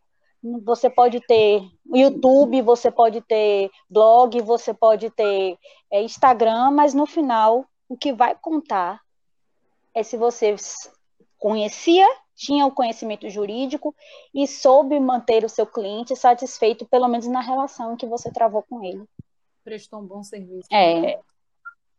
Você 0.64 0.88
pode 0.88 1.20
ter 1.20 1.62
YouTube, 1.94 2.62
você 2.62 2.90
pode 2.90 3.20
ter 3.20 3.70
blog, 3.88 4.40
você 4.40 4.72
pode 4.72 5.10
ter 5.10 5.58
é, 5.90 6.02
Instagram, 6.02 6.70
mas 6.70 6.94
no 6.94 7.06
final 7.06 7.66
o 7.88 7.96
que 7.96 8.12
vai 8.12 8.34
contar 8.34 9.00
é 9.94 10.02
se 10.02 10.16
você 10.16 10.54
conhecia, 11.38 12.06
tinha 12.34 12.64
o 12.64 12.72
conhecimento 12.72 13.28
jurídico 13.28 13.94
e 14.34 14.46
soube 14.46 14.98
manter 14.98 15.44
o 15.44 15.48
seu 15.48 15.66
cliente 15.66 16.16
satisfeito, 16.16 16.86
pelo 16.86 17.08
menos 17.08 17.26
na 17.26 17.40
relação 17.40 17.96
que 17.96 18.06
você 18.06 18.32
travou 18.32 18.62
com 18.62 18.82
ele. 18.82 19.04
Prestou 19.62 20.00
um 20.00 20.06
bom 20.06 20.22
serviço. 20.22 20.68
É, 20.72 21.20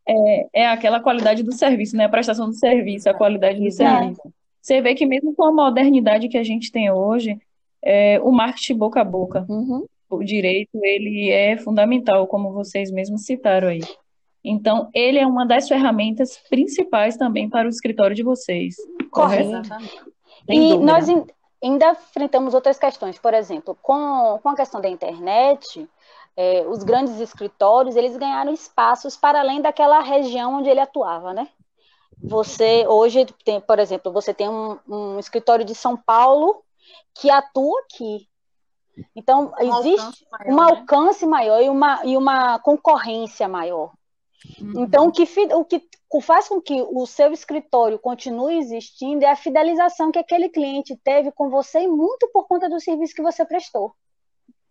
é, 0.07 0.47
é 0.53 0.67
aquela 0.67 0.99
qualidade 0.99 1.43
do 1.43 1.51
serviço, 1.51 1.95
né? 1.95 2.05
A 2.05 2.09
prestação 2.09 2.47
do 2.47 2.55
serviço, 2.55 3.09
a 3.09 3.13
qualidade 3.13 3.59
do 3.59 3.71
serviço. 3.71 4.21
Você 4.61 4.81
vê 4.81 4.93
que 4.93 5.05
mesmo 5.05 5.33
com 5.33 5.43
a 5.43 5.51
modernidade 5.51 6.27
que 6.27 6.37
a 6.37 6.43
gente 6.43 6.71
tem 6.71 6.91
hoje, 6.91 7.39
é, 7.83 8.19
o 8.21 8.31
marketing 8.31 8.75
boca 8.75 9.01
a 9.01 9.03
boca, 9.03 9.45
uhum. 9.49 9.85
o 10.09 10.23
direito, 10.23 10.77
ele 10.83 11.31
é 11.31 11.57
fundamental, 11.57 12.27
como 12.27 12.51
vocês 12.51 12.91
mesmos 12.91 13.25
citaram 13.25 13.69
aí. 13.69 13.81
Então, 14.43 14.89
ele 14.93 15.19
é 15.19 15.25
uma 15.25 15.45
das 15.45 15.67
ferramentas 15.67 16.37
principais 16.49 17.15
também 17.15 17.49
para 17.49 17.67
o 17.67 17.69
escritório 17.69 18.15
de 18.15 18.23
vocês. 18.23 18.75
Correto. 19.11 19.69
E 20.47 20.77
nós 20.77 21.07
ainda 21.61 21.91
enfrentamos 21.91 22.53
outras 22.53 22.79
questões, 22.79 23.19
por 23.19 23.33
exemplo, 23.33 23.77
com, 23.81 24.39
com 24.41 24.49
a 24.49 24.55
questão 24.55 24.81
da 24.81 24.89
internet, 24.89 25.87
é, 26.35 26.65
os 26.67 26.83
grandes 26.83 27.19
escritórios, 27.19 27.95
eles 27.95 28.15
ganharam 28.15 28.53
espaços 28.53 29.17
para 29.17 29.39
além 29.39 29.61
daquela 29.61 29.99
região 30.01 30.59
onde 30.59 30.69
ele 30.69 30.79
atuava, 30.79 31.33
né? 31.33 31.49
Você, 32.23 32.85
hoje, 32.87 33.25
tem, 33.43 33.59
por 33.59 33.79
exemplo, 33.79 34.11
você 34.11 34.33
tem 34.33 34.47
um, 34.47 34.77
um 34.87 35.19
escritório 35.19 35.65
de 35.65 35.73
São 35.73 35.97
Paulo 35.97 36.63
que 37.15 37.29
atua 37.29 37.79
aqui. 37.81 38.27
Então, 39.15 39.51
um 39.59 39.79
existe 39.79 40.25
alcance 40.29 40.29
maior, 40.29 40.51
um 40.51 40.55
né? 40.55 40.63
alcance 40.63 41.25
maior 41.25 41.61
e 41.61 41.69
uma, 41.69 42.05
e 42.05 42.17
uma 42.17 42.59
concorrência 42.59 43.47
maior. 43.47 43.91
Uhum. 44.59 44.83
Então, 44.83 45.07
o 45.07 45.11
que, 45.11 45.23
o 45.53 45.65
que 45.65 45.81
faz 46.21 46.47
com 46.47 46.61
que 46.61 46.81
o 46.81 47.05
seu 47.07 47.31
escritório 47.31 47.97
continue 47.97 48.57
existindo 48.57 49.25
é 49.25 49.31
a 49.31 49.35
fidelização 49.35 50.11
que 50.11 50.19
aquele 50.19 50.49
cliente 50.49 50.95
teve 51.03 51.31
com 51.31 51.49
você 51.49 51.81
e 51.81 51.87
muito 51.87 52.27
por 52.31 52.47
conta 52.47 52.69
do 52.69 52.79
serviço 52.79 53.15
que 53.15 53.21
você 53.21 53.45
prestou. 53.45 53.95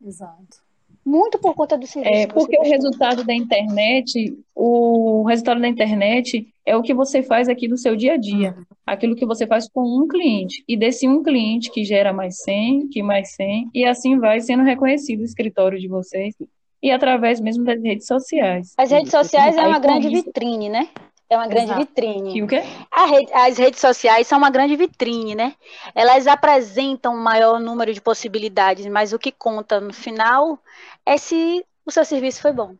Exato 0.01 0.70
muito 1.11 1.39
por 1.39 1.55
conta 1.55 1.77
do 1.77 1.87
serviço. 1.87 2.15
É, 2.15 2.27
porque 2.27 2.57
o 2.57 2.63
resultado 2.63 3.25
da 3.25 3.35
internet, 3.35 4.39
o 4.55 5.25
resultado 5.25 5.61
da 5.61 5.69
internet 5.69 6.47
é 6.65 6.77
o 6.77 6.83
que 6.83 6.95
você 6.95 7.23
faz 7.23 7.49
aqui 7.49 7.67
no 7.67 7.77
seu 7.77 7.97
dia 7.97 8.15
a 8.15 8.17
dia, 8.17 8.55
uhum. 8.57 8.65
aquilo 8.87 9.17
que 9.17 9.27
você 9.27 9.47
faz 9.47 9.69
com 9.69 9.83
um 9.83 10.07
cliente. 10.07 10.63
E 10.69 10.77
desse 10.77 11.09
um 11.09 11.23
cliente 11.23 11.71
que 11.71 11.85
gera 11.85 12.13
mais 12.13 12.43
100, 12.43 12.89
que 12.89 13.03
mais 13.03 13.35
100, 13.35 13.71
e 13.75 13.85
assim 13.85 14.19
vai 14.19 14.41
sendo 14.41 14.63
reconhecido 14.63 15.21
o 15.21 15.25
escritório 15.25 15.79
de 15.79 15.89
vocês 15.89 16.35
e 16.83 16.91
através 16.91 17.41
mesmo 17.41 17.65
das 17.65 17.83
redes 17.83 18.07
sociais. 18.07 18.73
As 18.79 18.91
redes 18.91 19.11
sociais 19.11 19.57
é 19.57 19.67
uma 19.67 19.79
grande 19.79 20.09
vitrine, 20.09 20.69
né? 20.69 20.89
É 21.31 21.37
uma 21.37 21.47
grande 21.47 21.67
Exato. 21.67 21.81
vitrine. 21.81 22.37
E 22.37 22.43
o 22.43 22.49
quê? 22.49 22.61
Rede, 23.09 23.33
as 23.33 23.57
redes 23.57 23.81
sociais 23.81 24.27
são 24.27 24.37
uma 24.37 24.51
grande 24.51 24.75
vitrine, 24.75 25.37
né? 25.37 25.55
Elas 25.95 26.27
apresentam 26.27 27.15
um 27.15 27.23
maior 27.23 27.61
número 27.61 27.95
de 27.95 28.01
possibilidades, 28.01 28.85
mas 28.87 29.13
o 29.13 29.19
que 29.19 29.31
conta 29.31 29.81
no 29.81 29.93
final 29.93 30.59
é 31.07 31.17
se 31.17 31.65
o 31.87 31.93
seu 31.93 32.05
serviço 32.05 32.43
foi 32.43 32.53
bom. 32.53 32.75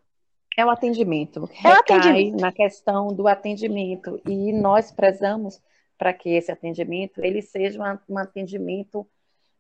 É 0.59 0.67
o 0.67 0.71
atendimento. 0.71 1.49
É 1.65 1.69
o 1.69 1.73
atendimento. 1.75 2.41
na 2.41 2.51
questão 2.51 3.15
do 3.15 3.29
atendimento. 3.29 4.21
E 4.27 4.53
nós 4.53 4.91
prezamos 4.91 5.63
para 5.97 6.13
que 6.13 6.31
esse 6.31 6.51
atendimento 6.51 7.25
ele 7.25 7.41
seja 7.43 7.81
um, 7.81 8.15
um 8.15 8.19
atendimento 8.19 9.07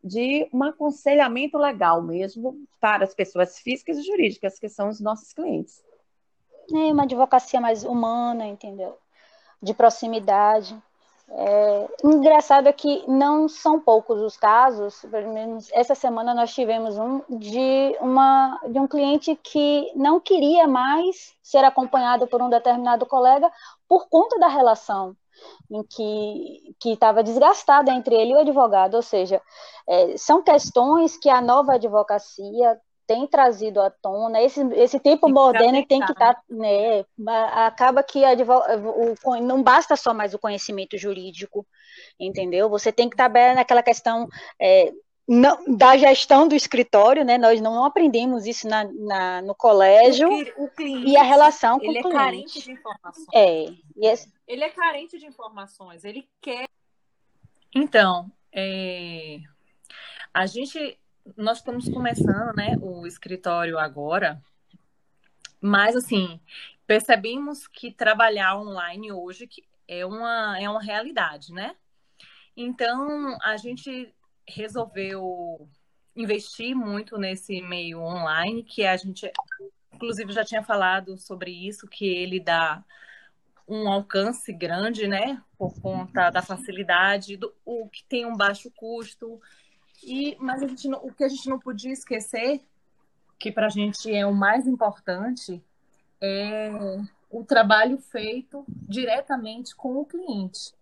de 0.03 0.49
um 0.53 0.65
aconselhamento 0.65 1.57
legal 1.59 2.03
mesmo 2.03 2.57
para 2.81 3.05
as 3.05 3.15
pessoas 3.15 3.59
físicas 3.61 3.99
e 3.99 4.03
jurídicas, 4.03 4.59
que 4.59 4.69
são 4.69 4.89
os 4.89 5.01
nossos 5.01 5.33
clientes. 5.33 5.81
É 6.73 6.93
uma 6.93 7.03
advocacia 7.03 7.61
mais 7.61 7.85
humana, 7.85 8.47
entendeu? 8.47 8.97
De 9.63 9.75
proximidade. 9.75 10.81
É, 11.33 11.89
engraçado 12.03 12.67
é 12.67 12.73
que 12.73 13.05
não 13.07 13.49
são 13.49 13.79
poucos 13.79 14.21
os 14.21 14.37
casos, 14.37 15.01
pelo 15.11 15.33
menos 15.33 15.71
essa 15.73 15.95
semana 15.95 16.35
nós 16.35 16.53
tivemos 16.53 16.99
um 16.99 17.23
de, 17.29 17.97
uma, 18.01 18.61
de 18.69 18.81
um 18.81 18.89
cliente 18.89 19.37
que 19.37 19.93
não 19.95 20.19
queria 20.19 20.67
mais 20.67 21.33
ser 21.41 21.65
acompanhado 21.65 22.27
por 22.27 22.43
um 22.43 22.51
determinado 22.51 23.07
colega 23.07 23.51
por 23.89 24.09
conta 24.09 24.41
da 24.41 24.49
relação 24.49 25.17
em 25.71 25.85
que 25.85 26.75
estava 26.85 27.23
desgastada 27.23 27.93
entre 27.93 28.15
ele 28.15 28.33
e 28.33 28.35
o 28.35 28.41
advogado, 28.41 28.95
ou 28.95 29.03
seja, 29.03 29.41
é, 29.89 30.17
são 30.17 30.43
questões 30.43 31.17
que 31.17 31.31
a 31.31 31.41
nova 31.41 31.75
advocacia 31.75 32.79
tem 33.11 33.27
trazido 33.27 33.81
à 33.81 33.91
tona, 33.91 34.41
esse, 34.41 34.61
esse 34.75 35.01
tempo 35.01 35.27
tem 35.27 35.35
moderno 35.35 35.85
tem 35.85 35.99
que 35.99 36.13
estar, 36.13 36.35
tá, 36.35 36.43
né, 36.49 37.05
acaba 37.67 38.05
que 38.05 38.21
o, 39.25 39.37
não 39.43 39.65
basta 39.65 39.97
só 39.97 40.15
mais 40.15 40.33
o 40.33 40.39
conhecimento 40.39 40.97
jurídico, 40.97 41.67
entendeu? 42.21 42.71
Você 42.71 42.93
tem 42.93 43.09
que 43.09 43.15
estar 43.15 43.29
tá 43.29 43.55
naquela 43.55 43.83
questão 43.83 44.29
é, 44.61 44.93
não, 45.27 45.77
da 45.77 45.97
gestão 45.97 46.47
do 46.47 46.55
escritório, 46.55 47.25
né? 47.25 47.37
Nós 47.37 47.61
não 47.61 47.85
aprendemos 47.85 48.47
isso 48.47 48.69
na, 48.69 48.85
na 48.85 49.43
no 49.43 49.57
colégio. 49.57 50.29
O, 50.29 50.67
o 50.67 50.71
cliente, 50.71 51.11
e 51.11 51.17
a 51.17 51.25
relação 51.25 51.81
com 51.81 51.87
o 51.87 51.93
cliente. 51.93 52.07
Ele 52.07 52.15
é 52.15 52.17
carente 52.17 52.63
de 52.63 52.71
informações. 52.71 53.29
É, 53.35 53.67
esse... 53.97 54.33
Ele 54.47 54.63
é 54.63 54.71
carente 54.71 55.19
de 55.19 55.27
informações, 55.27 56.05
ele 56.05 56.29
quer. 56.41 56.69
Então, 57.75 58.31
é... 58.53 59.39
a 60.33 60.47
gente 60.47 60.97
nós 61.37 61.59
estamos 61.59 61.89
começando, 61.89 62.55
né, 62.57 62.77
o 62.81 63.07
escritório 63.07 63.79
agora, 63.79 64.43
mas 65.61 65.95
assim, 65.95 66.41
percebemos 66.87 67.67
que 67.67 67.93
trabalhar 67.93 68.59
online 68.59 69.13
hoje 69.13 69.49
é 69.87 70.05
uma, 70.07 70.59
é 70.61 70.69
uma 70.69 70.83
realidade, 70.83 71.53
né? 71.53 71.77
Então, 72.57 73.37
a 73.43 73.57
gente 73.57 74.13
resolveu 74.47 75.69
investir 76.15 76.75
muito 76.75 77.17
nesse 77.17 77.61
meio 77.63 78.01
online, 78.01 78.63
que 78.63 78.85
a 78.85 78.97
gente, 78.97 79.31
inclusive, 79.93 80.33
já 80.33 80.45
tinha 80.45 80.63
falado 80.63 81.17
sobre 81.17 81.51
isso, 81.51 81.87
que 81.87 82.07
ele 82.07 82.41
dá 82.41 82.85
um 83.67 83.89
alcance 83.89 84.53
grande, 84.53 85.07
né? 85.07 85.41
Por 85.57 85.73
conta 85.81 86.31
da 86.31 86.43
facilidade, 86.43 87.37
do 87.37 87.55
o 87.65 87.89
que 87.89 88.05
tem 88.05 88.27
um 88.27 88.37
baixo 88.37 88.71
custo, 88.73 89.41
e, 90.03 90.37
mas 90.41 90.63
não, 90.85 90.99
o 91.05 91.13
que 91.13 91.25
a 91.25 91.29
gente 91.29 91.49
não 91.49 91.59
podia 91.59 91.93
esquecer, 91.93 92.63
que 93.39 93.51
para 93.51 93.67
a 93.67 93.71
gente 93.71 94.13
é 94.13 94.27
o 94.27 94.35
mais 94.35 94.67
importante, 94.67 95.63
é 96.21 96.71
o 97.31 97.45
trabalho 97.45 97.99
feito 97.99 98.65
diretamente 98.69 99.75
com 99.75 99.97
o 99.97 100.05
cliente. 100.05 100.75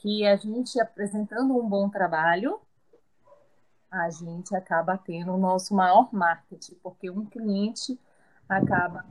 Que 0.00 0.24
a 0.26 0.36
gente 0.36 0.80
apresentando 0.80 1.56
um 1.56 1.68
bom 1.68 1.88
trabalho, 1.88 2.60
a 3.90 4.10
gente 4.10 4.54
acaba 4.54 4.96
tendo 4.96 5.32
o 5.32 5.38
nosso 5.38 5.74
maior 5.74 6.08
marketing, 6.12 6.74
porque 6.82 7.10
um 7.10 7.24
cliente 7.24 7.98
acaba, 8.48 9.04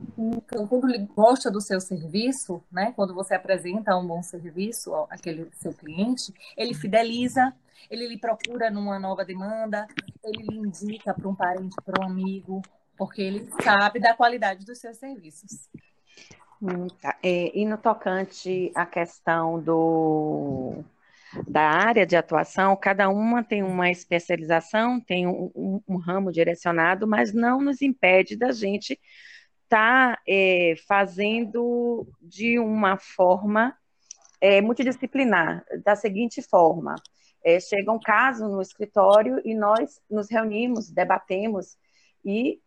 quando 0.68 0.88
ele 0.88 1.06
gosta 1.14 1.50
do 1.50 1.60
seu 1.60 1.80
serviço, 1.80 2.62
né, 2.70 2.92
quando 2.96 3.14
você 3.14 3.34
apresenta 3.34 3.96
um 3.96 4.06
bom 4.06 4.22
serviço 4.22 4.94
àquele 5.08 5.48
seu 5.54 5.72
cliente, 5.72 6.32
ele 6.56 6.74
fideliza, 6.74 7.54
ele 7.88 8.08
lhe 8.08 8.18
procura 8.18 8.70
numa 8.70 8.98
nova 8.98 9.24
demanda, 9.24 9.86
ele 10.24 10.42
lhe 10.42 10.58
indica 10.58 11.14
para 11.14 11.28
um 11.28 11.34
parente, 11.34 11.76
para 11.84 12.02
um 12.02 12.10
amigo, 12.10 12.60
porque 12.96 13.22
ele 13.22 13.48
sabe 13.62 14.00
da 14.00 14.14
qualidade 14.14 14.66
dos 14.66 14.78
seus 14.78 14.96
serviços. 14.96 15.68
Hum, 16.60 16.88
tá. 17.00 17.16
É, 17.22 17.56
e 17.56 17.64
no 17.64 17.78
tocante 17.78 18.72
à 18.74 18.84
questão 18.84 19.60
do 19.60 20.82
da 21.46 21.62
área 21.62 22.06
de 22.06 22.16
atuação, 22.16 22.76
cada 22.76 23.08
uma 23.08 23.44
tem 23.44 23.62
uma 23.62 23.90
especialização, 23.90 25.00
tem 25.00 25.26
um, 25.26 25.50
um, 25.54 25.82
um 25.88 25.96
ramo 25.96 26.32
direcionado, 26.32 27.06
mas 27.06 27.32
não 27.32 27.60
nos 27.60 27.82
impede 27.82 28.36
da 28.36 28.52
gente 28.52 28.98
estar 29.64 30.16
tá, 30.16 30.22
é, 30.26 30.74
fazendo 30.86 32.08
de 32.22 32.58
uma 32.58 32.96
forma 32.96 33.76
é, 34.40 34.60
multidisciplinar, 34.60 35.64
da 35.84 35.94
seguinte 35.94 36.40
forma: 36.40 36.94
é, 37.44 37.60
chega 37.60 37.92
um 37.92 38.00
caso 38.00 38.48
no 38.48 38.62
escritório 38.62 39.40
e 39.44 39.54
nós 39.54 40.00
nos 40.10 40.30
reunimos, 40.30 40.90
debatemos 40.90 41.76
e 42.24 42.60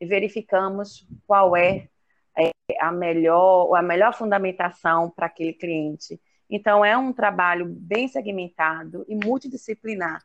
verificamos 0.00 1.06
qual 1.26 1.56
é, 1.56 1.88
é 2.36 2.50
a 2.80 2.90
melhor 2.90 3.74
a 3.74 3.82
melhor 3.82 4.14
fundamentação 4.14 5.10
para 5.10 5.26
aquele 5.26 5.52
cliente. 5.52 6.20
Então, 6.50 6.84
é 6.84 6.98
um 6.98 7.12
trabalho 7.12 7.64
bem 7.64 8.08
segmentado 8.08 9.04
e 9.08 9.14
multidisciplinar. 9.14 10.24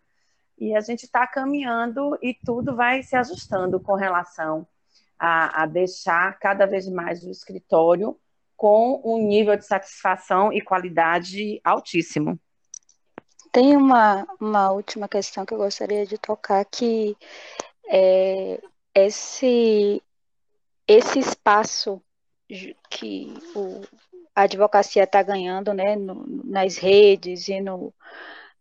E 0.57 0.75
a 0.75 0.81
gente 0.81 1.03
está 1.03 1.27
caminhando 1.27 2.17
e 2.21 2.33
tudo 2.33 2.75
vai 2.75 3.03
se 3.03 3.15
ajustando 3.15 3.79
com 3.79 3.93
relação 3.93 4.67
a, 5.19 5.63
a, 5.63 5.65
deixar 5.65 6.39
cada 6.39 6.65
vez 6.65 6.89
mais 6.89 7.23
o 7.23 7.29
escritório 7.29 8.17
com 8.57 9.01
um 9.03 9.27
nível 9.27 9.55
de 9.55 9.65
satisfação 9.65 10.51
e 10.51 10.61
qualidade 10.61 11.59
altíssimo. 11.63 12.39
Tem 13.51 13.75
uma, 13.77 14.25
uma 14.39 14.71
última 14.71 15.07
questão 15.07 15.45
que 15.45 15.53
eu 15.53 15.57
gostaria 15.57 16.05
de 16.05 16.17
tocar, 16.17 16.63
que 16.65 17.15
é 17.87 18.61
esse, 18.93 20.01
esse 20.87 21.19
espaço 21.19 22.01
que 22.89 23.33
o, 23.55 23.81
a 24.35 24.41
advocacia 24.43 25.03
está 25.03 25.23
ganhando 25.23 25.73
né, 25.73 25.95
no, 25.95 26.25
nas 26.43 26.75
redes 26.77 27.47
e 27.47 27.61
no, 27.61 27.93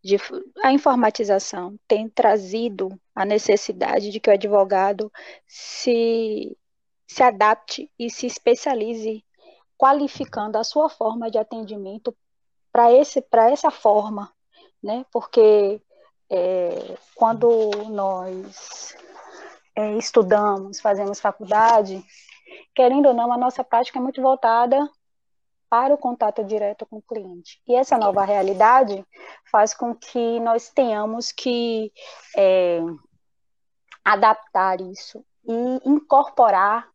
de, 0.02 0.16
a 0.62 0.72
informatização 0.72 1.76
tem 1.88 2.08
trazido 2.08 2.88
a 3.14 3.24
necessidade 3.24 4.10
de 4.10 4.20
que 4.20 4.30
o 4.30 4.32
advogado 4.32 5.10
se, 5.46 6.56
se 7.06 7.22
adapte 7.22 7.90
e 7.98 8.08
se 8.08 8.26
especialize, 8.26 9.24
qualificando 9.76 10.56
a 10.56 10.64
sua 10.64 10.88
forma 10.88 11.30
de 11.30 11.38
atendimento 11.38 12.16
para 12.70 12.90
essa 13.50 13.70
forma, 13.70 14.32
né? 14.82 15.04
Porque 15.10 15.80
é, 16.30 16.96
quando 17.14 17.70
nós 17.88 18.96
é, 19.74 19.96
estudamos, 19.96 20.80
fazemos 20.80 21.20
faculdade, 21.20 22.04
querendo 22.74 23.06
ou 23.06 23.14
não, 23.14 23.32
a 23.32 23.36
nossa 23.36 23.64
prática 23.64 23.98
é 23.98 24.02
muito 24.02 24.22
voltada 24.22 24.88
para 25.74 25.92
o 25.92 25.98
contato 25.98 26.44
direto 26.44 26.86
com 26.86 26.98
o 26.98 27.02
cliente. 27.02 27.60
E 27.66 27.74
essa 27.74 27.98
nova 27.98 28.24
realidade 28.24 29.04
faz 29.50 29.74
com 29.74 29.92
que 29.92 30.38
nós 30.38 30.70
tenhamos 30.70 31.32
que 31.32 31.90
é, 32.36 32.78
adaptar 34.04 34.80
isso 34.80 35.24
e 35.44 35.80
incorporar 35.84 36.88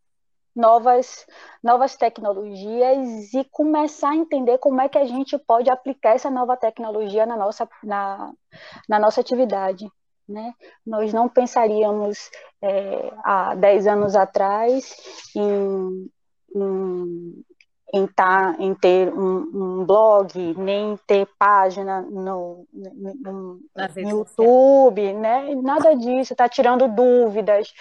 novas, 0.56 1.28
novas 1.62 1.98
tecnologias 1.98 3.34
e 3.34 3.44
começar 3.52 4.12
a 4.12 4.16
entender 4.16 4.58
como 4.60 4.80
é 4.80 4.88
que 4.88 4.98
a 4.98 5.06
gente 5.06 5.38
pode 5.38 5.70
aplicar 5.70 6.16
essa 6.16 6.32
nova 6.32 6.56
tecnologia 6.56 7.26
na 7.26 7.36
nossa, 7.36 7.68
na, 7.84 8.32
na 8.88 8.98
nossa 8.98 9.20
atividade. 9.20 9.92
Né? 10.26 10.54
Nós 10.88 11.12
não 11.12 11.28
pensaríamos 11.28 12.32
é, 12.62 13.12
há 13.26 13.56
10 13.56 13.88
anos 13.88 14.16
atrás 14.16 14.96
em, 15.36 16.10
em 16.56 17.44
em, 17.94 18.08
tá, 18.08 18.56
em 18.60 18.74
ter 18.74 19.12
um, 19.14 19.82
um, 19.82 19.86
blog, 19.86 20.56
nem 20.58 20.98
ter 21.08 21.28
página 21.38 22.02
no, 22.02 22.68
no, 22.74 23.14
no 23.16 23.60
YouTube, 23.96 25.14
né? 25.14 25.56
Nada 25.56 25.96
disso, 25.96 26.36
tá 26.36 26.48
tirando 26.48 26.88
dúvidas, 26.88 27.74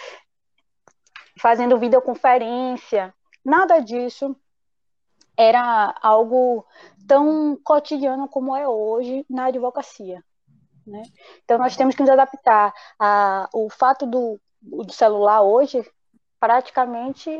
fazendo 1.38 1.78
videoconferência, 1.78 3.14
nada 3.44 3.80
disso 3.80 4.34
era 5.36 5.94
algo 6.02 6.66
tão 7.06 7.56
cotidiano 7.62 8.26
como 8.28 8.56
é 8.56 8.66
hoje 8.66 9.24
na 9.30 9.46
advocacia. 9.46 10.22
Né? 10.84 11.02
Então 11.44 11.58
nós 11.58 11.76
temos 11.76 11.94
que 11.94 12.02
nos 12.02 12.10
adaptar. 12.10 12.74
A, 12.98 13.48
o 13.54 13.70
fato 13.70 14.04
do, 14.04 14.40
do 14.60 14.92
celular 14.92 15.42
hoje 15.42 15.84
praticamente 16.40 17.30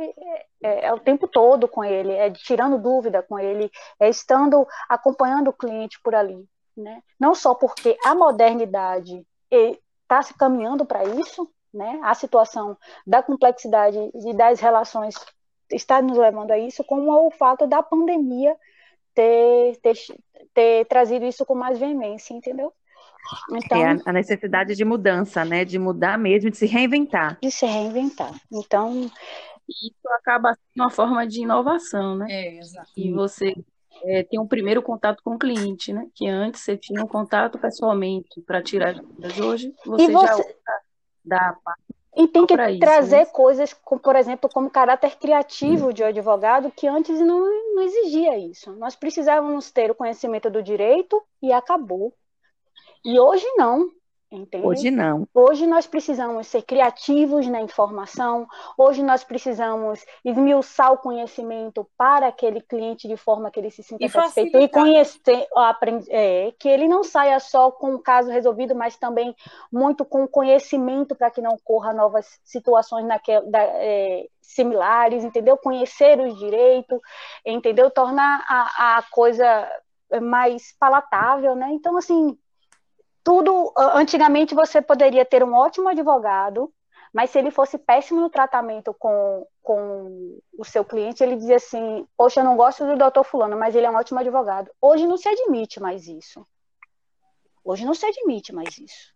é, 0.62 0.86
é, 0.86 0.92
o 0.92 0.98
tempo 0.98 1.28
todo 1.28 1.68
com 1.68 1.84
ele, 1.84 2.12
é 2.12 2.30
tirando 2.30 2.78
dúvida 2.78 3.22
com 3.22 3.38
ele, 3.38 3.70
é 4.00 4.08
estando 4.08 4.66
acompanhando 4.88 5.48
o 5.48 5.52
cliente 5.52 6.00
por 6.02 6.14
ali, 6.14 6.44
né? 6.76 7.02
Não 7.18 7.34
só 7.34 7.54
porque 7.54 7.96
a 8.04 8.14
modernidade 8.14 9.26
está 9.50 10.22
se 10.22 10.34
caminhando 10.34 10.84
para 10.84 11.04
isso, 11.04 11.50
né? 11.72 12.00
A 12.02 12.14
situação 12.14 12.76
da 13.06 13.22
complexidade 13.22 13.98
e 14.14 14.34
das 14.34 14.60
relações 14.60 15.14
está 15.70 16.00
nos 16.02 16.16
levando 16.16 16.50
a 16.50 16.58
isso, 16.58 16.82
como 16.84 17.10
o 17.26 17.30
fato 17.30 17.66
da 17.66 17.82
pandemia 17.82 18.56
ter, 19.14 19.76
ter, 19.82 19.94
ter 20.54 20.86
trazido 20.86 21.24
isso 21.24 21.44
com 21.44 21.54
mais 21.54 21.78
veemência, 21.78 22.34
entendeu? 22.34 22.72
Então, 23.52 23.78
é 23.78 23.98
a 24.04 24.12
necessidade 24.12 24.74
de 24.74 24.84
mudança, 24.84 25.44
né? 25.44 25.64
De 25.64 25.78
mudar 25.78 26.18
mesmo, 26.18 26.50
de 26.50 26.56
se 26.56 26.66
reinventar. 26.66 27.38
De 27.40 27.50
se 27.50 27.66
reinventar. 27.66 28.32
Então, 28.52 29.10
isso 29.68 30.08
acaba 30.18 30.54
sendo 30.54 30.84
uma 30.84 30.90
forma 30.90 31.26
de 31.26 31.42
inovação, 31.42 32.16
né? 32.16 32.26
É, 32.30 32.58
exato. 32.58 32.88
E 32.96 33.12
você 33.12 33.54
é, 34.04 34.22
tem 34.22 34.38
um 34.38 34.46
primeiro 34.46 34.82
contato 34.82 35.22
com 35.22 35.34
o 35.34 35.38
cliente, 35.38 35.92
né? 35.92 36.06
Que 36.14 36.26
antes 36.28 36.62
você 36.62 36.76
tinha 36.76 37.02
um 37.02 37.08
contato 37.08 37.58
pessoalmente 37.58 38.40
para 38.42 38.62
tirar 38.62 38.90
as 38.90 38.96
dúvidas. 39.00 39.40
Hoje 39.40 39.74
você, 39.84 40.10
você... 40.10 40.26
já 40.26 40.80
dá 41.24 41.56
e 42.18 42.26
tem 42.26 42.44
que 42.44 42.78
trazer 42.80 43.18
né? 43.18 43.26
coisas, 43.26 43.72
como, 43.72 44.00
por 44.00 44.16
exemplo, 44.16 44.50
como 44.52 44.68
caráter 44.68 45.16
criativo 45.16 45.92
de 45.92 46.02
um 46.02 46.06
advogado, 46.06 46.72
que 46.74 46.88
antes 46.88 47.20
não, 47.20 47.38
não 47.74 47.82
exigia 47.82 48.36
isso. 48.36 48.72
Nós 48.72 48.96
precisávamos 48.96 49.70
ter 49.70 49.88
o 49.88 49.94
conhecimento 49.94 50.50
do 50.50 50.60
direito 50.60 51.22
e 51.40 51.52
acabou. 51.52 52.12
E 53.04 53.18
hoje 53.18 53.46
não. 53.56 53.90
Entende? 54.30 54.66
Hoje 54.66 54.90
não. 54.90 55.26
Hoje 55.32 55.66
nós 55.66 55.86
precisamos 55.86 56.48
ser 56.48 56.60
criativos 56.60 57.46
na 57.46 57.62
informação, 57.62 58.46
hoje 58.76 59.02
nós 59.02 59.24
precisamos 59.24 60.04
esmiuçar 60.22 60.92
o 60.92 60.98
conhecimento 60.98 61.88
para 61.96 62.28
aquele 62.28 62.60
cliente 62.60 63.08
de 63.08 63.16
forma 63.16 63.50
que 63.50 63.58
ele 63.58 63.70
se 63.70 63.82
sinta 63.82 64.04
e 64.04 64.08
satisfeito 64.08 64.58
e 64.58 64.68
conhecer, 64.68 65.46
é, 66.10 66.52
que 66.58 66.68
ele 66.68 66.86
não 66.86 67.02
saia 67.02 67.40
só 67.40 67.70
com 67.70 67.94
o 67.94 67.98
caso 67.98 68.30
resolvido, 68.30 68.74
mas 68.74 68.98
também 68.98 69.34
muito 69.72 70.04
com 70.04 70.28
conhecimento 70.28 71.14
para 71.14 71.30
que 71.30 71.40
não 71.40 71.56
corra 71.64 71.94
novas 71.94 72.38
situações 72.44 73.06
naquela, 73.06 73.50
da, 73.50 73.62
é, 73.62 74.26
similares, 74.42 75.24
entendeu? 75.24 75.56
Conhecer 75.56 76.20
os 76.20 76.38
direitos, 76.38 77.00
entendeu? 77.46 77.90
Tornar 77.90 78.44
a, 78.46 78.98
a 78.98 79.02
coisa 79.10 79.66
mais 80.20 80.74
palatável, 80.78 81.56
né? 81.56 81.70
Então, 81.72 81.96
assim, 81.96 82.36
tudo. 83.28 83.74
Antigamente 83.76 84.54
você 84.54 84.80
poderia 84.80 85.22
ter 85.22 85.44
um 85.44 85.52
ótimo 85.52 85.86
advogado, 85.90 86.72
mas 87.12 87.28
se 87.28 87.38
ele 87.38 87.50
fosse 87.50 87.76
péssimo 87.76 88.22
no 88.22 88.30
tratamento 88.30 88.94
com, 88.98 89.46
com 89.62 90.38
o 90.56 90.64
seu 90.64 90.82
cliente, 90.82 91.22
ele 91.22 91.36
dizia 91.36 91.56
assim: 91.56 92.08
Poxa, 92.16 92.40
eu 92.40 92.44
não 92.44 92.56
gosto 92.56 92.86
do 92.86 92.96
doutor 92.96 93.24
Fulano, 93.24 93.58
mas 93.58 93.76
ele 93.76 93.84
é 93.84 93.90
um 93.90 93.96
ótimo 93.96 94.18
advogado. 94.18 94.70
Hoje 94.80 95.06
não 95.06 95.18
se 95.18 95.28
admite 95.28 95.78
mais 95.78 96.08
isso. 96.08 96.46
Hoje 97.62 97.84
não 97.84 97.92
se 97.92 98.06
admite 98.06 98.50
mais 98.50 98.78
isso. 98.78 99.12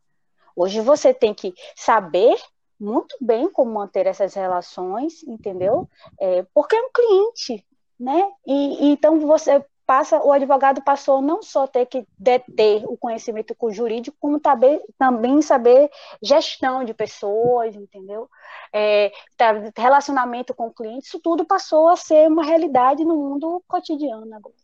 Hoje 0.55 0.83
você 0.83 1.15
tem 1.15 1.33
que 1.33 1.55
saber 1.75 2.37
muito 2.79 3.17
bem 3.19 3.51
como 3.51 3.73
manter 3.73 4.07
essas 4.07 4.35
relações, 4.35 5.23
entendeu? 5.23 5.89
É, 6.21 6.45
porque 6.53 6.77
é 6.77 6.83
um 6.83 6.91
cliente, 6.93 7.67
né? 7.99 8.31
E, 8.47 8.91
então 8.93 9.19
você 9.21 9.65
passa, 9.87 10.23
o 10.25 10.33
advogado 10.33 10.83
passou 10.83 11.21
não 11.21 11.43
só 11.43 11.67
ter 11.67 11.87
que 11.87 12.07
deter 12.19 12.85
o 12.87 12.97
conhecimento 12.97 13.55
jurídico, 13.71 14.17
como 14.21 14.41
também, 14.41 14.81
também 14.99 15.43
saber 15.43 15.91
gestão 16.23 16.85
de 16.85 16.95
pessoas, 16.95 17.75
entendeu? 17.75 18.29
É, 18.73 19.13
tá, 19.37 19.53
relacionamento 19.77 20.55
com 20.55 20.67
o 20.67 20.73
cliente, 20.73 21.07
isso 21.07 21.21
tudo 21.21 21.45
passou 21.45 21.89
a 21.89 21.97
ser 21.97 22.29
uma 22.29 22.45
realidade 22.45 23.05
no 23.05 23.17
mundo 23.17 23.63
cotidiano 23.67 24.35
agora. 24.35 24.55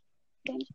Entende? 0.40 0.66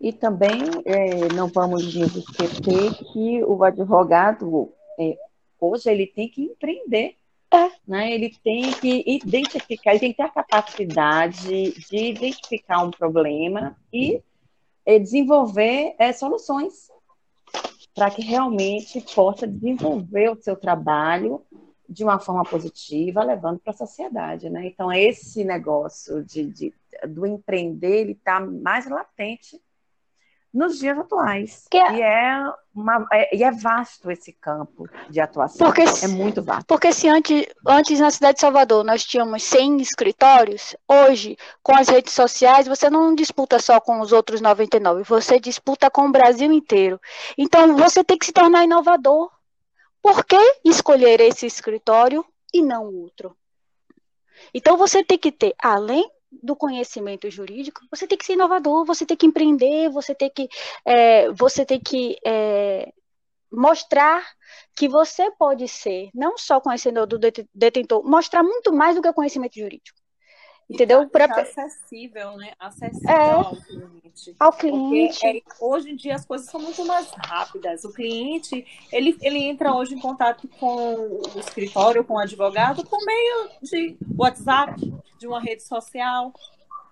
E 0.00 0.12
também 0.12 0.60
é, 0.84 1.32
não 1.34 1.48
vamos 1.48 1.82
esquecer 1.82 2.94
que 3.12 3.42
o 3.42 3.64
advogado, 3.64 4.72
é, 4.98 5.18
hoje, 5.60 5.90
ele 5.90 6.06
tem 6.06 6.28
que 6.28 6.42
empreender 6.42 7.16
É. 7.52 7.70
Né? 7.86 8.12
Ele 8.12 8.34
tem 8.44 8.72
que 8.72 9.04
identificar, 9.06 9.92
ele 9.92 10.00
tem 10.00 10.10
que 10.10 10.16
ter 10.18 10.24
a 10.24 10.28
capacidade 10.28 11.72
de 11.72 11.96
identificar 11.96 12.84
um 12.84 12.90
problema 12.90 13.76
e, 13.92 14.22
e 14.84 14.98
desenvolver 14.98 15.94
é, 15.98 16.12
soluções 16.12 16.90
para 17.94 18.10
que 18.10 18.22
realmente 18.22 19.00
possa 19.14 19.46
desenvolver 19.46 20.30
o 20.30 20.40
seu 20.40 20.54
trabalho 20.56 21.42
de 21.88 22.04
uma 22.04 22.18
forma 22.18 22.44
positiva, 22.44 23.24
levando 23.24 23.58
para 23.58 23.72
a 23.72 23.76
sociedade, 23.76 24.50
né? 24.50 24.66
Então, 24.66 24.92
esse 24.92 25.42
negócio 25.42 26.22
de, 26.22 26.44
de 26.44 26.74
do 27.08 27.26
empreender, 27.26 28.00
ele 28.00 28.12
está 28.12 28.40
mais 28.40 28.88
latente 28.88 29.58
nos 30.52 30.78
dias 30.78 30.98
atuais. 30.98 31.66
Que 31.70 31.78
é... 31.78 31.94
E, 31.94 32.02
é 32.02 32.52
uma, 32.74 33.06
é, 33.12 33.36
e 33.36 33.42
é 33.42 33.50
vasto 33.50 34.10
esse 34.10 34.32
campo 34.32 34.88
de 35.10 35.20
atuação. 35.20 35.66
Porque, 35.66 35.82
é 35.82 36.08
muito 36.08 36.42
vasto. 36.42 36.66
Porque 36.66 36.92
se 36.92 37.08
antes, 37.08 37.46
antes 37.66 38.00
na 38.00 38.10
cidade 38.10 38.34
de 38.34 38.40
Salvador 38.40 38.84
nós 38.84 39.04
tínhamos 39.04 39.42
100 39.42 39.78
escritórios, 39.78 40.76
hoje, 40.88 41.36
com 41.62 41.74
as 41.74 41.88
redes 41.88 42.12
sociais, 42.12 42.66
você 42.66 42.88
não 42.88 43.14
disputa 43.14 43.58
só 43.58 43.80
com 43.80 44.00
os 44.00 44.12
outros 44.12 44.40
99, 44.40 45.02
você 45.02 45.38
disputa 45.38 45.90
com 45.90 46.06
o 46.06 46.12
Brasil 46.12 46.50
inteiro. 46.52 47.00
Então, 47.36 47.76
você 47.76 48.02
tem 48.02 48.16
que 48.16 48.26
se 48.26 48.32
tornar 48.32 48.64
inovador. 48.64 49.30
Por 50.00 50.24
que 50.24 50.38
escolher 50.64 51.20
esse 51.20 51.44
escritório 51.44 52.24
e 52.54 52.62
não 52.62 52.86
outro? 52.86 53.36
Então, 54.54 54.76
você 54.76 55.02
tem 55.02 55.18
que 55.18 55.32
ter, 55.32 55.54
além 55.60 56.08
do 56.30 56.54
conhecimento 56.56 57.30
jurídico, 57.30 57.80
você 57.90 58.06
tem 58.06 58.18
que 58.18 58.24
ser 58.24 58.34
inovador, 58.34 58.84
você 58.84 59.06
tem 59.06 59.16
que 59.16 59.26
empreender, 59.26 59.88
você 59.90 60.14
tem 60.14 60.30
que, 60.30 60.48
é, 60.84 61.30
você 61.32 61.64
tem 61.64 61.80
que 61.80 62.16
é, 62.24 62.92
mostrar 63.50 64.24
que 64.74 64.88
você 64.88 65.30
pode 65.32 65.66
ser, 65.68 66.10
não 66.14 66.36
só 66.38 66.60
conhecedor 66.60 67.06
do 67.06 67.18
detentor, 67.54 68.04
mostrar 68.04 68.42
muito 68.42 68.72
mais 68.72 68.96
do 68.96 69.02
que 69.02 69.08
o 69.08 69.14
conhecimento 69.14 69.54
jurídico. 69.58 69.98
Entendeu? 70.68 71.08
Tá, 71.08 71.26
pra... 71.26 71.42
acessível, 71.42 72.36
né? 72.36 72.52
Acessível 72.58 73.10
é, 73.10 73.30
ao 73.30 73.56
cliente. 73.56 74.36
Ao 74.38 74.52
cliente. 74.52 75.20
Porque, 75.20 75.26
é, 75.26 75.64
hoje 75.64 75.90
em 75.90 75.96
dia 75.96 76.14
as 76.14 76.26
coisas 76.26 76.48
são 76.48 76.60
muito 76.60 76.84
mais 76.84 77.10
rápidas. 77.10 77.84
O 77.84 77.92
cliente, 77.92 78.66
ele, 78.92 79.16
ele 79.22 79.38
entra 79.38 79.72
hoje 79.74 79.94
em 79.94 79.98
contato 79.98 80.46
com 80.60 80.94
o 80.94 81.38
escritório, 81.38 82.04
com 82.04 82.14
o 82.14 82.18
advogado, 82.18 82.84
por 82.84 82.98
meio 83.06 83.48
de 83.62 83.96
WhatsApp, 84.16 84.92
de 85.18 85.26
uma 85.26 85.40
rede 85.40 85.62
social, 85.62 86.34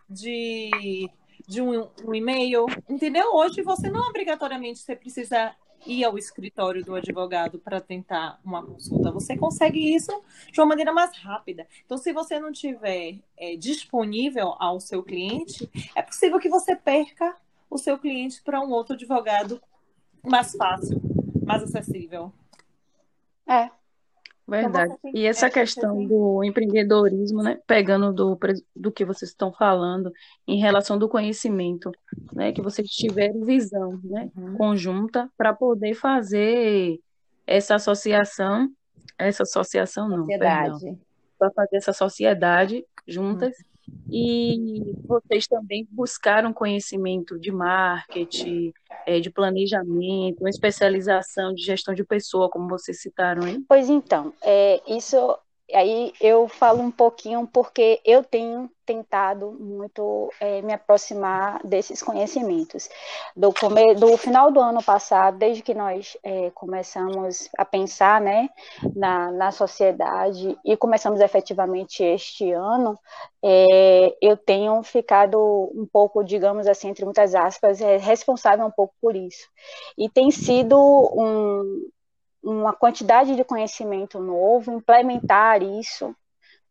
de, 0.09 1.11
de 1.47 1.61
um, 1.61 1.87
um 2.03 2.15
e-mail. 2.15 2.65
Entendeu? 2.89 3.35
Hoje 3.35 3.61
você 3.61 3.91
não 3.91 4.09
obrigatoriamente 4.09 4.79
você 4.79 4.97
precisa 4.97 5.55
ir 5.87 6.05
ao 6.05 6.18
escritório 6.18 6.85
do 6.85 6.94
advogado 6.94 7.59
para 7.59 7.81
tentar 7.81 8.40
uma 8.44 8.64
consulta. 8.64 9.11
Você 9.11 9.37
consegue 9.37 9.94
isso 9.94 10.12
de 10.53 10.61
uma 10.61 10.66
maneira 10.66 10.92
mais 10.92 11.16
rápida. 11.16 11.66
Então, 11.85 11.96
se 11.96 12.12
você 12.12 12.38
não 12.38 12.53
tiver 12.53 13.18
é, 13.37 13.57
disponível 13.57 14.55
ao 14.59 14.81
seu 14.81 15.03
cliente, 15.03 15.70
é 15.94 16.03
possível 16.03 16.38
que 16.38 16.49
você 16.49 16.75
perca 16.75 17.35
o 17.70 17.79
seu 17.79 17.99
cliente 17.99 18.42
para 18.42 18.61
um 18.61 18.70
outro 18.70 18.94
advogado 18.94 19.61
mais 20.22 20.53
fácil, 20.53 21.01
mais 21.44 21.62
acessível. 21.62 22.33
É, 23.46 23.70
Verdade. 24.49 24.95
Então 24.99 25.11
e 25.13 25.27
essa 25.27 25.51
questão 25.51 26.07
do 26.07 26.45
empreendedorismo, 26.45 27.43
né, 27.43 27.59
pegando 27.67 28.13
do, 28.13 28.39
do 28.75 28.93
que 28.93 29.05
vocês 29.05 29.31
estão 29.31 29.53
falando 29.53 30.13
em 30.47 30.59
relação 30.59 30.97
do 30.97 31.09
conhecimento, 31.09 31.91
né, 32.33 32.53
que 32.53 32.63
vocês 32.63 32.89
tiveram 32.89 33.45
visão, 33.45 34.01
né, 34.05 34.31
uhum. 34.37 34.57
conjunta 34.57 35.29
para 35.37 35.53
poder 35.53 35.95
fazer 35.95 37.01
essa 37.45 37.75
associação, 37.75 38.69
essa 39.19 39.43
associação 39.43 40.09
não, 40.09 40.19
sociedade. 40.19 40.97
para 41.37 41.51
fazer 41.51 41.77
essa 41.77 41.93
sociedade 41.93 42.85
juntas 43.07 43.57
uhum. 43.59 43.76
E 44.11 44.94
vocês 45.05 45.46
também 45.46 45.87
buscaram 45.90 46.53
conhecimento 46.53 47.38
de 47.38 47.51
marketing, 47.51 48.72
é, 49.07 49.20
de 49.20 49.31
planejamento, 49.31 50.40
uma 50.40 50.51
especialização 50.51 51.53
de 51.55 51.62
gestão 51.62 51.94
de 51.94 52.05
pessoa, 52.05 52.49
como 52.49 52.68
vocês 52.68 53.01
citaram, 53.01 53.46
hein? 53.46 53.64
Pois 53.68 53.88
então, 53.88 54.33
é, 54.42 54.81
isso 54.87 55.37
aí 55.72 56.12
eu 56.20 56.49
falo 56.49 56.83
um 56.83 56.90
pouquinho 56.90 57.49
porque 57.53 58.01
eu 58.05 58.22
tenho 58.22 58.70
tentado 58.87 59.51
muito 59.59 60.33
é, 60.40 60.62
me 60.62 60.72
aproximar 60.72 61.61
desses 61.64 62.01
conhecimentos. 62.01 62.88
Do, 63.37 63.53
come, 63.53 63.94
do 63.96 64.16
final 64.16 64.53
do 64.53 64.61
ano 64.61 64.83
passado, 64.83 65.37
desde 65.37 65.62
que 65.62 65.75
nós 65.75 66.16
é, 66.22 66.51
começamos 66.51 67.51
a 67.59 67.64
pensar 67.64 68.20
né, 68.20 68.49
na, 68.94 69.33
na 69.33 69.51
sociedade 69.51 70.57
e 70.64 70.77
começamos 70.77 71.20
efetivamente 71.20 72.05
este 72.05 72.53
ano, 72.53 72.99
é, 73.42 74.16
eu 74.22 74.37
tenho 74.37 74.83
ficado 74.83 75.38
um 75.75 75.87
pouco, 75.92 76.22
digamos 76.22 76.66
assim, 76.66 76.88
entre 76.88 77.05
muitas 77.05 77.35
aspas, 77.35 77.81
é, 77.81 77.96
responsável 77.96 78.64
um 78.64 78.70
pouco 78.70 78.94
por 79.01 79.16
isso. 79.16 79.49
E 79.99 80.09
tem 80.09 80.31
sido 80.31 80.79
um, 80.79 81.90
uma 82.42 82.72
quantidade 82.72 83.35
de 83.35 83.44
conhecimento 83.44 84.20
novo, 84.20 84.72
implementar 84.72 85.62
isso, 85.62 86.14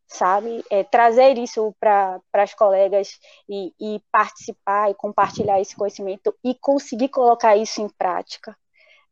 sabe? 0.08 0.64
É, 0.70 0.84
trazer 0.84 1.38
isso 1.38 1.74
para 1.80 2.20
as 2.34 2.54
colegas 2.54 3.18
e, 3.48 3.72
e, 3.80 4.00
participar 4.10 4.90
e 4.90 4.94
compartilhar 4.94 5.60
esse 5.60 5.74
conhecimento 5.76 6.34
e 6.44 6.54
conseguir 6.54 7.08
colocar 7.08 7.56
isso 7.56 7.80
em 7.82 7.88
prática, 7.88 8.56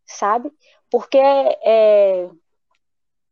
sabe? 0.07 0.53
Porque 0.91 1.19
é, 1.19 2.29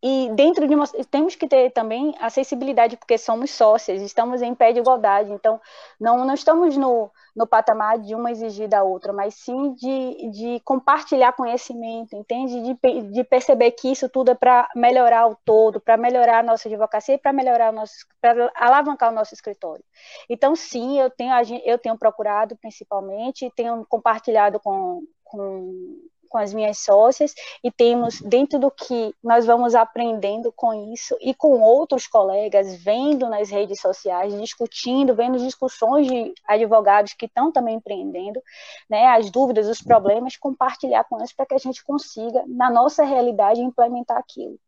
e 0.02 0.30
dentro 0.34 0.66
de 0.66 0.74
uma, 0.74 0.86
temos 1.10 1.36
que 1.36 1.46
ter 1.46 1.70
também 1.70 2.12
acessibilidade, 2.18 2.96
porque 2.96 3.16
somos 3.16 3.52
sócias, 3.52 4.02
estamos 4.02 4.42
em 4.42 4.52
pé 4.52 4.72
de 4.72 4.80
igualdade, 4.80 5.30
então 5.30 5.60
não, 6.00 6.24
não 6.24 6.34
estamos 6.34 6.76
no, 6.76 7.08
no 7.36 7.46
patamar 7.46 8.00
de 8.00 8.12
uma 8.12 8.32
exigir 8.32 8.68
da 8.68 8.82
outra, 8.82 9.12
mas 9.12 9.34
sim 9.34 9.74
de, 9.74 10.30
de 10.30 10.60
compartilhar 10.64 11.32
conhecimento, 11.34 12.16
entende? 12.16 12.60
De, 12.62 13.02
de 13.12 13.22
perceber 13.22 13.70
que 13.70 13.92
isso 13.92 14.08
tudo 14.08 14.32
é 14.32 14.34
para 14.34 14.68
melhorar 14.74 15.28
o 15.28 15.36
todo, 15.44 15.80
para 15.80 15.96
melhorar 15.96 16.40
a 16.40 16.42
nossa 16.42 16.68
advocacia 16.68 17.14
e 17.14 17.18
para 17.18 17.32
melhorar 17.32 17.72
o 17.72 17.76
nosso, 17.76 17.94
para 18.20 18.50
alavancar 18.56 19.12
o 19.12 19.14
nosso 19.14 19.34
escritório. 19.34 19.84
Então, 20.28 20.56
sim, 20.56 20.98
eu 20.98 21.10
tenho, 21.10 21.32
eu 21.64 21.78
tenho 21.78 21.96
procurado 21.96 22.56
principalmente, 22.56 23.52
tenho 23.54 23.86
compartilhado 23.88 24.58
com, 24.58 25.02
com 25.22 26.10
com 26.32 26.38
as 26.38 26.54
minhas 26.54 26.78
sócias 26.78 27.34
e 27.62 27.70
temos 27.70 28.22
dentro 28.22 28.58
do 28.58 28.70
que 28.70 29.14
nós 29.22 29.44
vamos 29.44 29.74
aprendendo 29.74 30.50
com 30.50 30.90
isso 30.92 31.14
e 31.20 31.34
com 31.34 31.60
outros 31.60 32.06
colegas, 32.06 32.74
vendo 32.76 33.28
nas 33.28 33.50
redes 33.50 33.78
sociais, 33.78 34.34
discutindo, 34.40 35.14
vendo 35.14 35.38
discussões 35.38 36.06
de 36.06 36.32
advogados 36.48 37.12
que 37.12 37.26
estão 37.26 37.52
também 37.52 37.76
empreendendo, 37.76 38.42
né, 38.88 39.08
as 39.08 39.30
dúvidas, 39.30 39.68
os 39.68 39.82
problemas, 39.82 40.38
compartilhar 40.38 41.04
com 41.04 41.18
eles 41.18 41.34
para 41.34 41.44
que 41.44 41.54
a 41.54 41.58
gente 41.58 41.84
consiga, 41.84 42.42
na 42.46 42.70
nossa 42.70 43.04
realidade, 43.04 43.60
implementar 43.60 44.16
aquilo. 44.16 44.58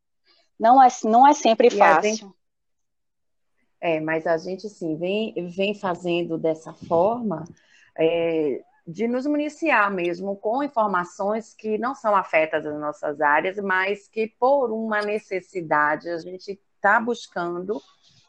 Não 0.61 0.83
é, 0.83 0.88
não 1.05 1.27
é 1.27 1.33
sempre 1.33 1.70
fácil. 1.70 2.35
É, 3.81 4.00
mas 4.00 4.27
a 4.27 4.37
gente 4.37 4.68
sim 4.68 4.96
vem, 4.96 5.35
vem 5.48 5.74
fazendo 5.74 6.37
dessa 6.37 6.74
forma, 6.74 7.44
é, 7.98 8.62
de 8.86 9.08
nos 9.08 9.26
municiar 9.26 9.90
mesmo 9.90 10.36
com 10.36 10.62
informações 10.62 11.54
que 11.54 11.78
não 11.78 11.94
são 11.94 12.14
afetas 12.14 12.66
às 12.66 12.78
nossas 12.78 13.20
áreas, 13.20 13.56
mas 13.58 14.08
que 14.08 14.28
por 14.38 14.70
uma 14.70 15.00
necessidade 15.00 16.08
a 16.08 16.18
gente 16.18 16.60
está 16.76 17.00
buscando 17.00 17.80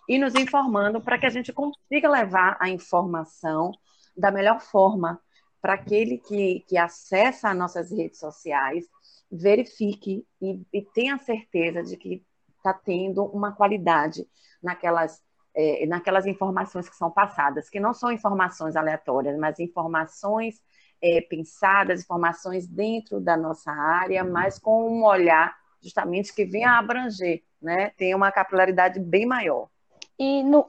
e 0.07 0.17
nos 0.17 0.33
informando 0.35 1.01
para 1.01 1.17
que 1.19 1.25
a 1.25 1.29
gente 1.29 1.51
consiga 1.51 2.09
levar 2.09 2.57
a 2.59 2.69
informação 2.69 3.71
da 4.15 4.31
melhor 4.31 4.61
forma 4.61 5.19
para 5.61 5.73
aquele 5.73 6.19
que, 6.19 6.63
que 6.67 6.77
acessa 6.77 7.49
as 7.49 7.57
nossas 7.57 7.91
redes 7.91 8.19
sociais, 8.19 8.85
verifique 9.31 10.25
e, 10.39 10.61
e 10.71 10.81
tenha 10.93 11.17
certeza 11.17 11.83
de 11.83 11.97
que 11.97 12.23
está 12.55 12.71
tendo 12.71 13.25
uma 13.25 13.51
qualidade 13.51 14.27
naquelas 14.61 15.24
é, 15.55 15.85
naquelas 15.87 16.25
informações 16.25 16.89
que 16.89 16.95
são 16.95 17.09
passadas, 17.09 17.69
que 17.69 17.79
não 17.79 17.93
são 17.93 18.11
informações 18.11 18.75
aleatórias, 18.75 19.37
mas 19.39 19.59
informações 19.59 20.61
é, 21.01 21.21
pensadas, 21.21 22.01
informações 22.01 22.67
dentro 22.67 23.21
da 23.21 23.37
nossa 23.37 23.71
área, 23.71 24.23
mas 24.23 24.59
com 24.59 24.89
um 24.89 25.03
olhar 25.03 25.55
justamente 25.81 26.33
que 26.33 26.45
venha 26.45 26.71
a 26.71 26.79
abranger, 26.79 27.43
né? 27.61 27.91
Tem 27.91 28.13
uma 28.15 28.31
capilaridade 28.31 28.99
bem 28.99 29.25
maior. 29.25 29.69
E 30.17 30.43
no, 30.43 30.67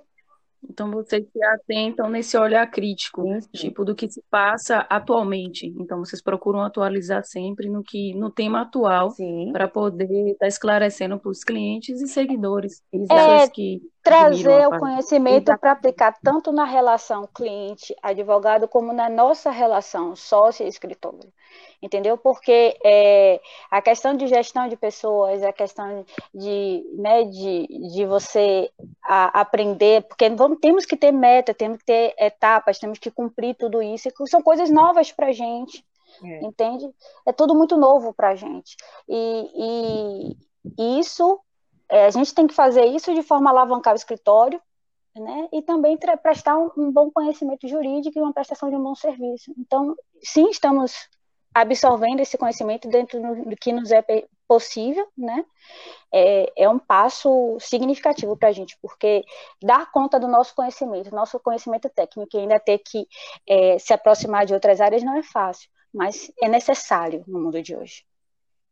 então 0.68 0.90
vocês 0.90 1.24
se 1.30 1.42
atentam 1.42 2.08
nesse 2.08 2.36
olhar 2.36 2.66
crítico, 2.70 3.22
sim, 3.22 3.40
sim. 3.40 3.48
tipo 3.52 3.84
do 3.84 3.94
que 3.94 4.10
se 4.10 4.22
passa 4.30 4.86
atualmente. 4.90 5.66
Então 5.78 5.98
vocês 5.98 6.22
procuram 6.22 6.60
atualizar 6.60 7.24
sempre 7.24 7.68
no 7.68 7.82
que 7.82 8.14
no 8.14 8.30
tema 8.30 8.62
atual 8.62 9.14
para 9.52 9.68
poder 9.68 10.04
estar 10.04 10.38
tá 10.40 10.46
esclarecendo 10.46 11.18
para 11.18 11.30
os 11.30 11.42
clientes 11.44 12.00
e 12.00 12.08
seguidores, 12.08 12.82
é, 13.10 13.48
que 13.48 13.80
trazer 14.02 14.68
o 14.68 14.78
conhecimento 14.78 15.56
para 15.58 15.72
aplicar 15.72 16.14
tanto 16.22 16.52
na 16.52 16.64
relação 16.64 17.28
cliente-advogado 17.34 18.68
como 18.68 18.92
na 18.92 19.08
nossa 19.08 19.50
relação 19.50 20.14
sócio-escritório. 20.14 21.32
Entendeu? 21.80 22.16
Porque 22.16 22.76
é, 22.84 23.40
a 23.70 23.82
questão 23.82 24.16
de 24.16 24.26
gestão 24.26 24.68
de 24.68 24.76
pessoas, 24.76 25.42
a 25.42 25.52
questão 25.52 26.04
de, 26.34 26.84
né, 26.94 27.24
de, 27.24 27.66
de 27.92 28.06
você 28.06 28.70
a, 29.04 29.40
aprender, 29.40 30.02
porque 30.02 30.28
vamos, 30.30 30.58
temos 30.60 30.86
que 30.86 30.96
ter 30.96 31.12
meta, 31.12 31.52
temos 31.52 31.78
que 31.78 31.84
ter 31.84 32.14
etapas, 32.18 32.78
temos 32.78 32.98
que 32.98 33.10
cumprir 33.10 33.54
tudo 33.54 33.82
isso, 33.82 34.08
e 34.08 34.28
são 34.28 34.42
coisas 34.42 34.70
novas 34.70 35.12
para 35.12 35.28
a 35.28 35.32
gente. 35.32 35.84
É. 36.24 36.44
Entende? 36.44 36.90
É 37.26 37.32
tudo 37.32 37.54
muito 37.54 37.76
novo 37.76 38.12
para 38.14 38.30
a 38.30 38.34
gente. 38.34 38.74
E, 39.06 40.34
e 40.78 40.98
isso 40.98 41.38
é, 41.88 42.06
a 42.06 42.10
gente 42.10 42.34
tem 42.34 42.46
que 42.46 42.54
fazer 42.54 42.84
isso 42.86 43.14
de 43.14 43.22
forma 43.22 43.50
a 43.50 43.52
alavancar 43.52 43.92
o 43.92 43.96
escritório, 43.96 44.60
né? 45.14 45.48
E 45.52 45.62
também 45.62 45.98
prestar 46.22 46.58
um, 46.58 46.70
um, 46.76 46.92
bom 46.92 47.10
conhecimento 47.10 47.66
jurídico 47.66 48.18
e 48.18 48.22
uma 48.22 48.32
prestação 48.32 48.68
de 48.68 48.76
um 48.76 48.82
bom 48.82 48.94
serviço. 48.94 49.52
Então, 49.56 49.94
sim, 50.22 50.48
estamos 50.50 51.08
absorvendo 51.60 52.20
esse 52.20 52.36
conhecimento 52.36 52.88
dentro 52.88 53.20
do, 53.20 53.56
que 53.56 53.72
nos 53.72 53.90
é 53.90 54.04
possível, 54.46 55.06
né? 55.16 55.44
É, 56.12 56.64
é 56.64 56.68
um 56.68 56.78
passo 56.78 57.56
significativo 57.60 58.36
para 58.36 58.48
a 58.48 58.52
gente, 58.52 58.76
porque 58.80 59.24
dar 59.62 59.90
conta 59.90 60.20
do 60.20 60.28
nosso 60.28 60.54
conhecimento, 60.54 61.14
nosso 61.14 61.40
conhecimento 61.40 61.88
técnico, 61.88 62.36
e 62.36 62.40
ainda 62.40 62.60
ter 62.60 62.78
que 62.78 63.06
é, 63.48 63.78
se 63.78 63.92
aproximar 63.92 64.46
de 64.46 64.54
outras 64.54 64.80
áreas 64.80 65.02
não 65.02 65.16
é 65.16 65.22
fácil, 65.22 65.68
mas 65.92 66.30
é 66.40 66.48
necessário 66.48 67.24
no 67.26 67.40
mundo 67.40 67.62
de 67.62 67.76
hoje 67.76 68.04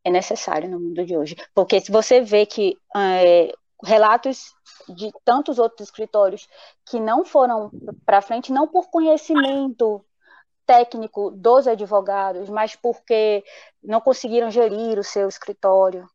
é 0.06 0.10
necessário 0.10 0.68
no 0.68 0.78
mundo 0.78 1.02
de 1.02 1.16
hoje. 1.16 1.34
Porque 1.54 1.80
se 1.80 1.90
você 1.90 2.20
vê 2.20 2.44
que 2.44 2.76
é, 2.94 3.50
relatos 3.82 4.54
de 4.88 5.10
tantos 5.24 5.58
outros 5.58 5.88
escritórios 5.88 6.46
que 6.86 7.00
não 7.00 7.24
foram 7.24 7.70
para 8.04 8.20
frente, 8.20 8.52
não 8.52 8.68
por 8.68 8.90
conhecimento 8.90 10.04
técnico 10.66 11.30
dos 11.30 11.66
advogados, 11.66 12.48
mas 12.48 12.74
porque 12.76 13.44
não 13.82 14.00
conseguiram 14.00 14.50
gerir 14.50 14.98
o 14.98 15.04
seu 15.04 15.28
escritório, 15.28 16.08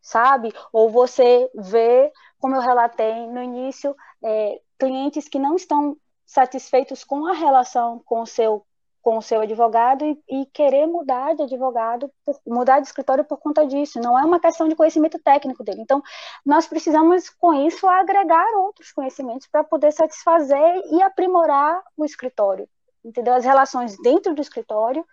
sabe? 0.00 0.52
Ou 0.72 0.90
você 0.90 1.50
vê, 1.54 2.12
como 2.38 2.54
eu 2.54 2.60
relatei 2.60 3.26
no 3.26 3.42
início, 3.42 3.94
é, 4.22 4.60
clientes 4.78 5.28
que 5.28 5.38
não 5.38 5.56
estão 5.56 5.96
satisfeitos 6.26 7.04
com 7.04 7.26
a 7.26 7.32
relação 7.32 8.00
com 8.04 8.22
o 8.22 8.26
seu 8.26 8.64
com 9.04 9.18
o 9.18 9.22
seu 9.22 9.42
advogado 9.42 10.02
e, 10.02 10.18
e, 10.30 10.46
querer 10.46 10.86
mudar 10.86 11.34
de 11.34 11.42
advogado, 11.42 12.10
por, 12.24 12.40
mudar 12.46 12.80
de 12.80 12.86
escritório 12.86 13.22
por 13.22 13.36
conta 13.36 13.66
disso. 13.66 14.00
Não 14.00 14.18
é 14.18 14.24
uma 14.24 14.40
questão 14.40 14.66
de 14.66 14.74
conhecimento 14.74 15.18
técnico 15.18 15.62
dele. 15.62 15.82
Então, 15.82 16.02
nós 16.44 16.66
precisamos, 16.66 17.28
com 17.28 17.52
isso, 17.52 17.86
agregar 17.86 18.46
outros 18.56 18.90
conhecimentos 18.92 19.46
para 19.46 19.62
poder 19.62 19.92
satisfazer 19.92 20.82
e 20.90 21.02
aprimorar 21.02 21.82
o 21.98 22.04
escritório. 22.06 22.66
Entendeu? 23.04 23.34
As 23.34 23.44
relações 23.44 23.96
dentro 24.02 24.34
do 24.34 24.40
escritório 24.40 25.04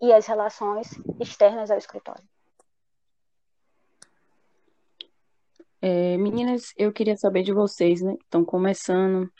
e 0.00 0.12
as 0.12 0.26
relações 0.26 0.88
externas 1.20 1.70
ao 1.70 1.78
escritório. 1.78 2.24
É, 5.82 6.16
meninas, 6.16 6.72
eu 6.76 6.92
queria 6.92 7.16
saber 7.16 7.42
de 7.42 7.52
vocês, 7.52 8.02
né? 8.02 8.14
Estão 8.20 8.44
começando, 8.44 9.30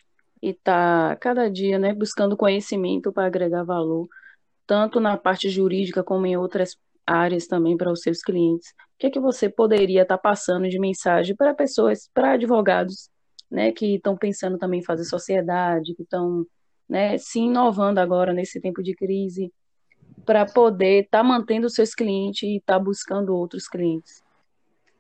e 0.42 0.55
tá 0.55 1.16
cada 1.20 1.51
dia, 1.51 1.79
né, 1.79 1.92
buscando 1.94 2.37
conhecimento 2.37 3.12
para 3.12 3.27
agregar 3.27 3.62
valor, 3.62 4.09
tanto 4.66 5.01
na 5.01 5.16
parte 5.16 5.49
jurídica 5.51 6.03
como 6.03 6.27
em 6.27 6.37
outras 6.37 6.77
áreas 7.07 7.46
também 7.46 7.77
para 7.77 7.92
os 7.92 8.01
seus 8.01 8.23
clientes. 8.23 8.70
O 8.70 8.99
que 8.99 9.07
é 9.07 9.11
que 9.11 9.20
você 9.20 9.49
poderia 9.49 10.03
estar 10.03 10.16
tá 10.16 10.23
passando 10.23 10.68
de 10.68 10.79
mensagem 10.79 11.35
para 11.37 11.55
pessoas, 11.55 12.09
para 12.14 12.33
advogados, 12.33 13.11
né, 13.51 13.73
que 13.73 13.96
estão 13.96 14.16
pensando 14.16 14.59
também 14.59 14.81
em 14.81 14.85
fazer 14.85 15.05
sociedade, 15.05 15.94
que 15.94 16.03
estão, 16.03 16.46
né, 16.90 17.16
se 17.16 17.38
inovando 17.38 18.00
agora 18.00 18.33
nesse 18.33 18.61
tempo 18.61 18.83
de 18.83 18.94
crise, 18.94 19.53
para 20.26 20.44
poder 20.44 21.05
estar 21.05 21.18
tá 21.18 21.24
mantendo 21.24 21.70
seus 21.70 21.94
clientes 21.94 22.42
e 22.42 22.57
estar 22.57 22.79
tá 22.79 22.85
buscando 22.85 23.35
outros 23.35 23.68
clientes? 23.68 24.22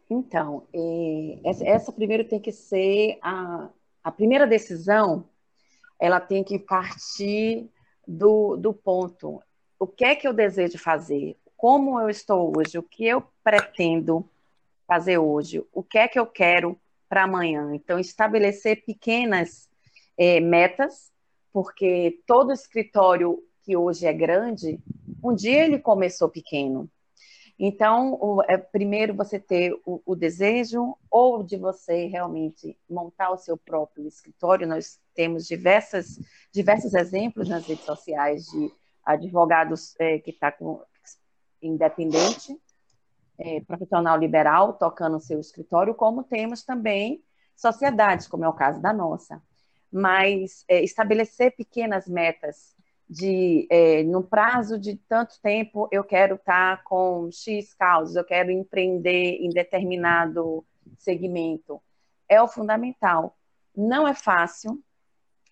Então, 0.08 0.66
é, 0.72 1.38
essa, 1.44 1.64
essa 1.66 1.92
primeiro 1.92 2.24
tem 2.24 2.40
que 2.40 2.52
ser 2.52 3.18
a, 3.20 3.68
a 4.02 4.10
primeira 4.10 4.46
decisão 4.46 5.28
ela 6.00 6.18
tem 6.18 6.42
que 6.42 6.58
partir 6.58 7.68
do, 8.08 8.56
do 8.56 8.72
ponto. 8.72 9.42
O 9.78 9.86
que 9.86 10.04
é 10.04 10.14
que 10.14 10.26
eu 10.26 10.32
desejo 10.32 10.78
fazer? 10.78 11.36
Como 11.56 12.00
eu 12.00 12.08
estou 12.08 12.56
hoje? 12.56 12.78
O 12.78 12.82
que 12.82 13.04
eu 13.04 13.22
pretendo 13.44 14.26
fazer 14.88 15.18
hoje? 15.18 15.62
O 15.72 15.82
que 15.82 15.98
é 15.98 16.08
que 16.08 16.18
eu 16.18 16.26
quero 16.26 16.80
para 17.06 17.24
amanhã? 17.24 17.74
Então, 17.74 17.98
estabelecer 17.98 18.82
pequenas 18.84 19.68
é, 20.16 20.40
metas, 20.40 21.12
porque 21.52 22.20
todo 22.26 22.52
escritório 22.52 23.42
que 23.62 23.76
hoje 23.76 24.06
é 24.06 24.12
grande, 24.12 24.80
um 25.22 25.34
dia 25.34 25.64
ele 25.64 25.78
começou 25.78 26.28
pequeno. 26.28 26.88
Então, 27.62 28.14
o, 28.14 28.42
é, 28.48 28.56
primeiro 28.56 29.14
você 29.14 29.38
ter 29.38 29.78
o, 29.84 30.00
o, 30.06 30.16
desejo 30.16 30.96
ou 31.10 31.42
de 31.42 31.58
você 31.58 32.06
realmente 32.06 32.74
montar 32.88 33.30
o 33.30 33.36
seu 33.36 33.54
próprio 33.54 34.08
escritório. 34.08 34.66
Nós 34.66 34.98
temos 35.14 35.46
diversas, 35.46 36.18
diversos 36.50 36.94
exemplos 36.94 37.50
nas 37.50 37.66
redes 37.66 37.84
sociais 37.84 38.46
de 38.46 38.72
advogados 39.04 39.94
é, 39.98 40.18
que 40.18 40.30
está 40.30 40.56
independente, 41.60 42.58
é, 43.38 43.60
profissional 43.60 44.16
liberal, 44.16 44.72
tocando 44.72 45.18
o 45.18 45.20
seu 45.20 45.38
escritório, 45.38 45.94
como 45.94 46.24
temos 46.24 46.62
também 46.62 47.22
sociedades, 47.54 48.26
como 48.26 48.42
é 48.42 48.48
o 48.48 48.54
caso 48.54 48.80
da 48.80 48.90
nossa. 48.90 49.42
Mas 49.92 50.64
é, 50.68 50.82
estabelecer 50.82 51.56
pequenas 51.56 52.06
metas 52.06 52.74
de 53.08 53.66
é, 53.68 54.04
no 54.04 54.22
prazo 54.22 54.78
de 54.78 54.96
tanto 55.08 55.40
tempo 55.42 55.88
eu 55.90 56.04
quero 56.04 56.36
estar 56.36 56.76
tá 56.76 56.82
com 56.84 57.28
X 57.32 57.74
causas, 57.74 58.14
eu 58.14 58.24
quero 58.24 58.52
empreender 58.52 59.38
em 59.40 59.50
determinado 59.50 60.64
segmento. 60.96 61.80
É 62.28 62.40
o 62.40 62.46
fundamental. 62.46 63.36
Não 63.76 64.06
é 64.06 64.14
fácil, 64.14 64.80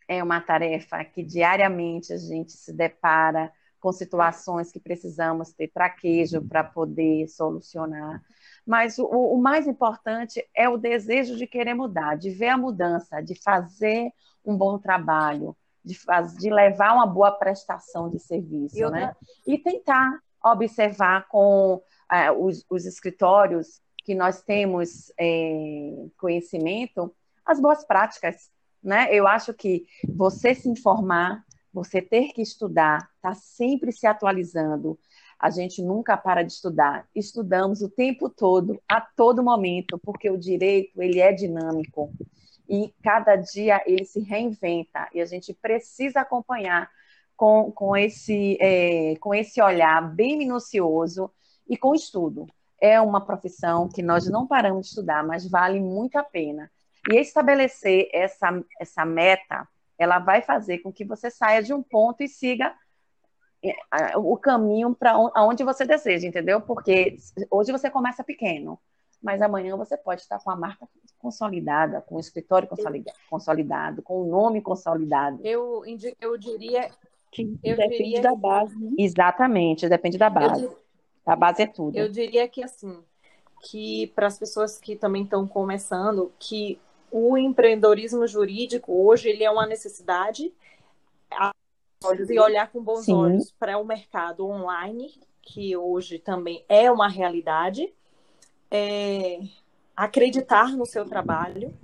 é 0.06 0.22
uma 0.22 0.40
tarefa 0.40 1.04
que 1.04 1.22
diariamente 1.22 2.12
a 2.12 2.16
gente 2.16 2.52
se 2.52 2.72
depara 2.72 3.52
com 3.80 3.92
situações 3.92 4.72
que 4.72 4.80
precisamos 4.80 5.52
ter 5.52 5.68
traquejo 5.68 6.42
para 6.42 6.64
poder 6.64 7.28
solucionar. 7.28 8.22
Mas 8.68 8.98
o, 8.98 9.06
o, 9.06 9.38
mais 9.40 9.66
importante 9.66 10.46
é 10.54 10.68
o 10.68 10.76
desejo 10.76 11.38
de 11.38 11.46
querer 11.46 11.72
mudar, 11.72 12.18
de 12.18 12.28
ver 12.28 12.48
a 12.48 12.58
mudança, 12.58 13.22
de 13.22 13.34
fazer 13.34 14.12
um 14.44 14.54
bom 14.54 14.78
trabalho, 14.78 15.56
de, 15.82 15.94
faz, 15.94 16.36
de 16.36 16.50
levar 16.50 16.92
uma 16.92 17.06
boa 17.06 17.32
prestação 17.32 18.10
de 18.10 18.18
serviço, 18.18 18.76
e 18.76 18.90
né? 18.90 19.16
E 19.46 19.56
tentar 19.56 20.20
observar 20.44 21.26
com 21.28 21.80
é, 22.12 22.30
os, 22.30 22.62
os, 22.68 22.84
escritórios 22.84 23.80
que 24.04 24.14
nós 24.14 24.42
temos 24.42 25.10
é, 25.18 26.04
conhecimento 26.18 27.10
as 27.46 27.58
boas 27.58 27.86
práticas, 27.86 28.50
né? 28.82 29.08
Eu 29.10 29.26
acho 29.26 29.54
que 29.54 29.86
você 30.14 30.54
se 30.54 30.68
informar, 30.68 31.42
você 31.72 32.02
ter 32.02 32.34
que 32.34 32.42
estudar, 32.42 33.08
tá 33.22 33.32
sempre 33.32 33.92
se 33.92 34.06
atualizando. 34.06 34.98
A 35.38 35.50
gente 35.50 35.82
nunca 35.82 36.16
para 36.16 36.42
de 36.42 36.52
estudar. 36.52 37.06
Estudamos 37.14 37.80
o 37.80 37.88
tempo 37.88 38.28
todo, 38.28 38.80
a 38.88 39.00
todo 39.00 39.42
momento, 39.42 39.98
porque 39.98 40.28
o 40.28 40.36
direito 40.36 41.00
ele 41.00 41.20
é 41.20 41.32
dinâmico 41.32 42.12
e 42.68 42.92
cada 43.02 43.36
dia 43.36 43.82
ele 43.86 44.04
se 44.04 44.20
reinventa 44.20 45.08
e 45.14 45.20
a 45.20 45.24
gente 45.24 45.54
precisa 45.54 46.20
acompanhar 46.20 46.90
com, 47.36 47.70
com, 47.70 47.96
esse, 47.96 48.58
é, 48.60 49.14
com 49.20 49.34
esse 49.34 49.62
olhar 49.62 50.02
bem 50.14 50.36
minucioso 50.36 51.30
e 51.68 51.76
com 51.76 51.94
estudo. 51.94 52.46
É 52.80 53.00
uma 53.00 53.20
profissão 53.20 53.88
que 53.88 54.02
nós 54.02 54.28
não 54.28 54.46
paramos 54.46 54.86
de 54.86 54.88
estudar, 54.88 55.24
mas 55.24 55.48
vale 55.48 55.80
muito 55.80 56.16
a 56.16 56.24
pena. 56.24 56.70
E 57.10 57.16
estabelecer 57.16 58.08
essa, 58.12 58.62
essa 58.78 59.04
meta, 59.04 59.66
ela 59.96 60.18
vai 60.18 60.42
fazer 60.42 60.78
com 60.78 60.92
que 60.92 61.04
você 61.04 61.30
saia 61.30 61.62
de 61.62 61.72
um 61.72 61.82
ponto 61.82 62.22
e 62.22 62.28
siga 62.28 62.74
o 64.16 64.36
caminho 64.36 64.94
para 64.94 65.18
onde 65.18 65.64
você 65.64 65.84
deseja, 65.84 66.26
entendeu? 66.26 66.60
Porque 66.60 67.16
hoje 67.50 67.72
você 67.72 67.90
começa 67.90 68.22
pequeno, 68.22 68.78
mas 69.22 69.42
amanhã 69.42 69.76
você 69.76 69.96
pode 69.96 70.20
estar 70.22 70.38
com 70.38 70.50
a 70.50 70.56
marca 70.56 70.88
consolidada, 71.18 72.00
com 72.00 72.16
o 72.16 72.20
escritório 72.20 72.68
consolidado, 73.28 74.02
com 74.02 74.22
o 74.22 74.26
nome 74.26 74.62
consolidado. 74.62 75.40
Eu, 75.44 75.82
eu 76.20 76.38
diria 76.38 76.90
que 77.30 77.58
eu 77.64 77.76
depende 77.76 78.04
diria... 78.04 78.22
da 78.22 78.34
base. 78.34 78.76
Né? 78.78 78.92
Exatamente, 78.98 79.88
depende 79.88 80.16
da 80.16 80.30
base. 80.30 80.68
Dir... 80.68 80.76
A 81.26 81.36
base 81.36 81.62
é 81.62 81.66
tudo. 81.66 81.96
Eu 81.96 82.08
diria 82.08 82.48
que 82.48 82.62
assim, 82.62 83.02
que 83.62 84.06
para 84.14 84.28
as 84.28 84.38
pessoas 84.38 84.78
que 84.78 84.96
também 84.96 85.24
estão 85.24 85.46
começando, 85.46 86.32
que 86.38 86.80
o 87.10 87.36
empreendedorismo 87.36 88.26
jurídico 88.26 88.92
hoje 88.92 89.28
ele 89.28 89.44
é 89.44 89.50
uma 89.50 89.66
necessidade 89.66 90.52
e 92.30 92.38
olhar 92.38 92.70
com 92.70 92.82
bons 92.82 93.04
Sim. 93.04 93.14
olhos 93.14 93.52
para 93.58 93.76
o 93.78 93.84
mercado 93.84 94.46
online, 94.46 95.20
que 95.42 95.76
hoje 95.76 96.18
também 96.18 96.64
é 96.68 96.90
uma 96.90 97.08
realidade, 97.08 97.92
é, 98.70 99.40
acreditar 99.96 100.76
no 100.76 100.86
seu 100.86 101.04
trabalho, 101.04 101.74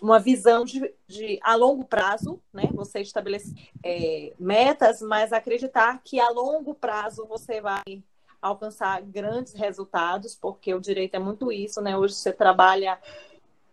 uma 0.00 0.18
visão 0.18 0.64
de, 0.64 0.92
de, 1.06 1.38
a 1.42 1.54
longo 1.54 1.84
prazo, 1.84 2.40
né? 2.52 2.68
Você 2.74 3.00
estabelecer 3.00 3.52
é, 3.84 4.32
metas, 4.38 5.00
mas 5.00 5.32
acreditar 5.32 6.00
que 6.02 6.18
a 6.18 6.28
longo 6.30 6.74
prazo 6.74 7.26
você 7.26 7.60
vai 7.60 8.02
alcançar 8.40 9.00
grandes 9.02 9.52
resultados, 9.52 10.34
porque 10.34 10.74
o 10.74 10.80
direito 10.80 11.14
é 11.14 11.18
muito 11.18 11.52
isso, 11.52 11.80
né? 11.80 11.96
Hoje 11.96 12.14
você 12.14 12.32
trabalha 12.32 12.98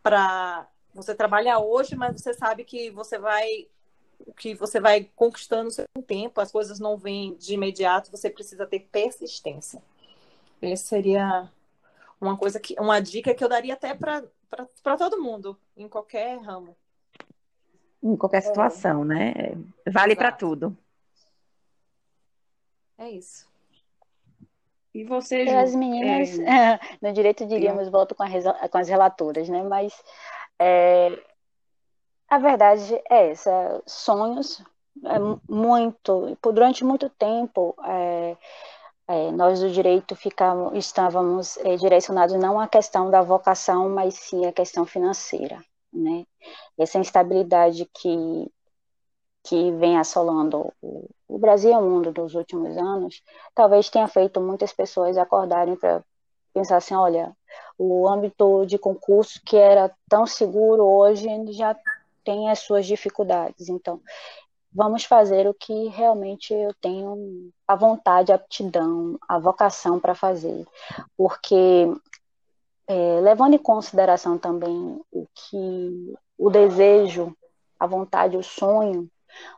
para 0.02 0.68
você 0.94 1.16
trabalha 1.16 1.58
hoje, 1.58 1.96
mas 1.96 2.22
você 2.22 2.34
sabe 2.34 2.64
que 2.64 2.92
você 2.92 3.18
vai 3.18 3.68
que 4.38 4.54
você 4.56 4.80
vai 4.80 5.10
conquistando 5.16 5.68
o 5.68 5.72
seu 5.72 5.86
tempo, 6.08 6.40
as 6.40 6.52
coisas 6.52 6.80
não 6.80 6.98
vêm 6.98 7.36
de 7.36 7.54
imediato, 7.54 8.12
você 8.12 8.30
precisa 8.30 8.66
ter 8.66 8.88
persistência. 8.92 9.82
Essa 10.62 10.86
seria 10.86 11.52
uma 12.20 12.38
coisa 12.38 12.60
que 12.60 12.76
uma 12.80 13.02
dica 13.02 13.34
que 13.34 13.44
eu 13.44 13.50
daria 13.50 13.74
até 13.74 13.94
para 13.94 14.98
todo 14.98 15.22
mundo, 15.22 15.58
em 15.76 15.90
qualquer 15.90 16.40
ramo. 16.40 16.76
Em 18.02 18.16
qualquer 18.16 18.38
é. 18.38 18.42
situação, 18.42 19.04
é. 19.04 19.06
né? 19.06 19.34
Vale 19.92 20.16
para 20.16 20.32
tudo. 20.32 20.78
É 22.98 23.10
isso. 23.10 23.52
E 24.94 25.04
você, 25.04 25.48
Ju, 25.48 25.58
As 25.58 25.76
meninas, 25.76 26.38
é... 26.40 26.80
no 27.02 27.12
direito 27.12 27.46
diríamos, 27.46 27.90
volto 27.90 28.14
com, 28.14 28.24
a, 28.24 28.70
com 28.70 28.78
as 28.78 28.88
relatoras, 28.88 29.50
né? 29.50 29.64
Mas 29.64 29.94
é, 30.60 31.20
a 32.34 32.38
verdade 32.40 33.00
é 33.10 33.30
essa: 33.30 33.82
sonhos, 33.86 34.62
é 35.06 35.20
muito, 35.48 36.36
durante 36.42 36.84
muito 36.84 37.08
tempo, 37.10 37.76
é, 37.86 38.38
é, 39.08 39.32
nós 39.32 39.60
do 39.60 39.70
direito 39.70 40.16
ficamos, 40.16 40.74
estávamos 40.76 41.58
é, 41.58 41.76
direcionados 41.76 42.36
não 42.36 42.60
à 42.60 42.68
questão 42.68 43.12
da 43.12 43.22
vocação, 43.22 43.88
mas 43.90 44.16
sim 44.16 44.46
à 44.48 44.52
questão 44.52 44.84
financeira, 44.86 45.64
né? 45.92 46.26
Essa 46.78 46.98
instabilidade 47.00 47.88
que 47.94 48.50
que 49.46 49.72
vem 49.74 49.98
assolando 49.98 50.74
o, 50.82 51.10
o 51.28 51.38
Brasil 51.38 51.72
e 51.72 51.76
o 51.76 51.82
mundo 51.82 52.14
nos 52.16 52.34
últimos 52.34 52.78
anos, 52.78 53.22
talvez 53.54 53.90
tenha 53.90 54.08
feito 54.08 54.40
muitas 54.40 54.72
pessoas 54.72 55.18
acordarem 55.18 55.76
para 55.76 56.02
pensar 56.54 56.78
assim, 56.78 56.94
olha, 56.96 57.36
o 57.78 58.08
âmbito 58.08 58.66
de 58.66 58.78
concurso 58.78 59.42
que 59.46 59.58
era 59.58 59.92
tão 60.08 60.26
seguro 60.26 60.84
hoje 60.84 61.28
já 61.52 61.76
tem 62.24 62.50
as 62.50 62.60
suas 62.60 62.86
dificuldades. 62.86 63.70
Então, 63.70 64.02
vamos 64.72 65.04
fazer 65.06 65.48
o 65.48 65.54
que 65.54 65.88
realmente 65.90 66.54
eu 66.54 66.74
tenho 66.82 67.52
a 67.68 67.76
vontade, 67.76 68.32
a 68.32 68.36
aptidão, 68.36 69.18
a 69.28 69.38
vocação 69.38 70.00
para 70.00 70.16
fazer. 70.16 70.66
Porque, 71.16 71.94
é, 72.88 73.20
levando 73.22 73.54
em 73.54 73.60
consideração 73.60 74.38
também 74.38 75.00
o 75.12 75.28
que 75.34 76.14
o 76.38 76.50
desejo, 76.50 77.36
a 77.80 77.86
vontade, 77.86 78.38
o 78.38 78.44
sonho, 78.44 79.10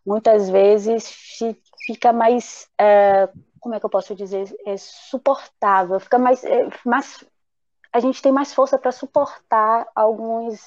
muitas 0.06 0.50
vezes 0.50 1.10
fica 1.86 2.12
mais. 2.12 2.68
É, 2.80 3.30
como 3.60 3.74
é 3.74 3.80
que 3.80 3.86
eu 3.86 3.90
posso 3.90 4.14
dizer? 4.14 4.56
É 4.66 4.76
suportável, 4.78 6.00
fica 6.00 6.20
mais, 6.20 6.44
é, 6.44 6.68
mais 6.86 7.26
a 7.96 8.00
gente 8.02 8.22
tem 8.22 8.30
mais 8.30 8.54
força 8.54 8.78
para 8.78 8.92
suportar 8.92 9.88
alguns, 9.96 10.60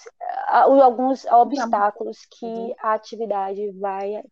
alguns 0.48 1.26
obstáculos 1.26 2.24
que 2.24 2.46
uhum. 2.46 2.74
a 2.80 2.94
atividade 2.94 3.70
vai 3.72 4.24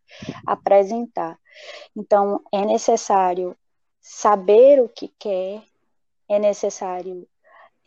apresentar. 0.47 1.39
Então, 1.95 2.41
é 2.51 2.65
necessário 2.65 3.55
saber 4.01 4.81
o 4.81 4.89
que 4.89 5.09
quer, 5.19 5.63
é 6.27 6.39
necessário 6.39 7.29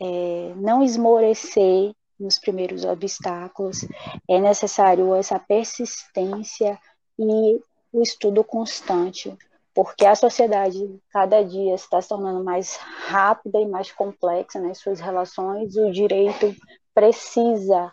é, 0.00 0.52
não 0.54 0.80
esmorecer 0.80 1.92
nos 2.16 2.38
primeiros 2.38 2.84
obstáculos, 2.84 3.80
é 4.28 4.38
necessário 4.38 5.12
essa 5.16 5.40
persistência 5.40 6.78
e 7.18 7.60
o 7.92 8.00
estudo 8.00 8.44
constante 8.44 9.36
porque 9.74 10.04
a 10.04 10.14
sociedade 10.14 10.78
cada 11.10 11.42
dia 11.42 11.74
está 11.74 12.00
se 12.00 12.08
tornando 12.08 12.42
mais 12.42 12.76
rápida 12.76 13.60
e 13.60 13.66
mais 13.66 13.92
complexa 13.92 14.60
nas 14.60 14.78
suas 14.78 15.00
relações, 15.00 15.76
o 15.76 15.90
direito 15.90 16.54
precisa 16.94 17.92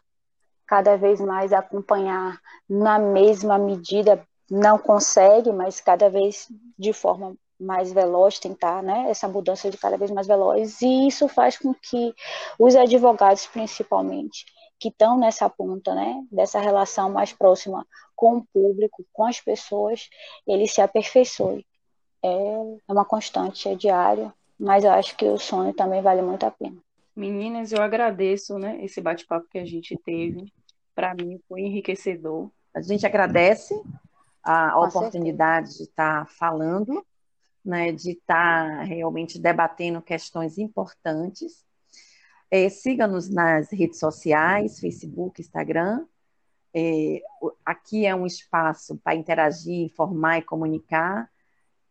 cada 0.66 0.98
vez 0.98 1.22
mais 1.22 1.54
acompanhar 1.54 2.40
na 2.70 3.00
mesma 3.00 3.58
medida, 3.58 4.22
não 4.50 4.78
consegue, 4.78 5.52
mas 5.52 5.80
cada 5.80 6.10
vez 6.10 6.48
de 6.78 6.92
forma 6.92 7.36
mais 7.60 7.92
veloz, 7.92 8.38
tentar 8.38 8.84
né, 8.84 9.10
essa 9.10 9.28
mudança 9.28 9.70
de 9.70 9.78
cada 9.78 9.98
vez 9.98 10.12
mais 10.12 10.28
veloz, 10.28 10.82
e 10.82 11.08
isso 11.08 11.28
faz 11.28 11.58
com 11.58 11.74
que 11.74 12.14
os 12.60 12.76
advogados, 12.76 13.48
principalmente, 13.48 14.46
que 14.80 14.90
estão 14.90 15.18
nessa 15.18 15.50
ponta, 15.50 15.94
né, 15.96 16.24
dessa 16.32 16.60
relação 16.60 17.12
mais 17.12 17.34
próxima 17.34 17.86
com 18.16 18.38
o 18.38 18.46
público, 18.54 19.06
com 19.14 19.26
as 19.26 19.40
pessoas, 19.40 20.10
ele 20.46 20.68
se 20.68 20.82
aperfeiçoe. 20.82 21.66
É, 22.24 22.28
é 22.88 22.92
uma 22.92 23.06
constante, 23.06 23.70
é 23.70 23.76
diário, 23.76 24.34
mas 24.60 24.84
eu 24.84 24.92
acho 24.92 25.16
que 25.16 25.26
o 25.26 25.38
sonho 25.38 25.74
também 25.74 26.02
vale 26.02 26.22
muito 26.22 26.46
a 26.46 26.52
pena. 26.52 26.78
Meninas, 27.16 27.72
eu 27.72 27.82
agradeço, 27.82 28.60
né, 28.60 28.84
esse 28.84 29.02
bate-papo 29.02 29.48
que 29.50 29.58
a 29.58 29.66
gente 29.66 29.98
teve. 29.98 30.52
Para 30.94 31.14
mim 31.16 31.40
foi 31.48 31.62
enriquecedor. 31.62 32.50
A 32.74 32.82
gente 32.82 33.06
agradece 33.06 33.80
a 34.44 34.72
com 34.72 34.86
oportunidade 34.86 35.68
certeza. 35.68 35.84
de 35.84 35.90
estar 35.90 36.26
tá 36.26 36.32
falando, 36.32 37.06
né, 37.66 37.92
de 37.92 38.12
estar 38.12 38.78
tá 38.78 38.84
realmente 38.84 39.40
debatendo 39.40 40.02
questões 40.02 40.58
importantes. 40.58 41.66
É, 42.50 42.70
Siga-nos 42.70 43.30
nas 43.30 43.72
redes 43.72 44.00
sociais, 44.00 44.80
Facebook, 44.80 45.42
Instagram, 45.42 46.06
é, 46.74 47.22
aqui 47.66 48.06
é 48.06 48.16
um 48.16 48.26
espaço 48.26 48.98
para 49.04 49.16
interagir, 49.16 49.86
informar 49.86 50.38
e 50.38 50.42
comunicar. 50.44 51.28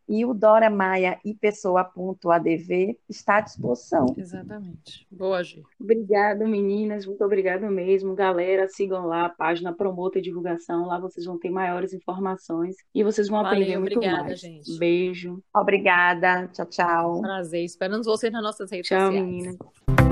E 0.08 0.24
o 0.24 0.32
Dora 0.32 0.70
Maia 0.70 1.18
e 1.24 1.34
Pessoa.adv 1.34 2.96
está 3.08 3.38
à 3.38 3.40
disposição. 3.40 4.06
Exatamente. 4.16 5.04
Boa, 5.10 5.42
Gi. 5.42 5.64
Obrigada, 5.80 6.46
meninas. 6.46 7.04
Muito 7.04 7.24
obrigada 7.24 7.68
mesmo. 7.68 8.14
Galera, 8.14 8.68
sigam 8.68 9.06
lá 9.06 9.24
a 9.24 9.28
página 9.28 9.72
Promota 9.72 10.20
e 10.20 10.22
Divulgação. 10.22 10.86
Lá 10.86 11.00
vocês 11.00 11.26
vão 11.26 11.36
ter 11.40 11.50
maiores 11.50 11.92
informações 11.92 12.76
e 12.94 13.02
vocês 13.02 13.28
vão 13.28 13.42
Valeu, 13.42 13.58
aprender 13.58 13.78
muito 13.80 13.96
obrigada, 13.96 14.22
mais. 14.22 14.38
Gente. 14.38 14.78
Beijo. 14.78 15.42
Obrigada. 15.52 16.46
Tchau, 16.52 16.66
tchau. 16.66 17.20
Prazer. 17.20 17.64
Esperamos 17.64 18.06
vocês 18.06 18.32
nas 18.32 18.42
nossas 18.44 18.70
redes 18.70 18.86
tchau, 18.86 19.10
sociais. 19.10 19.24
Tchau, 19.24 19.26
meninas. 19.26 20.05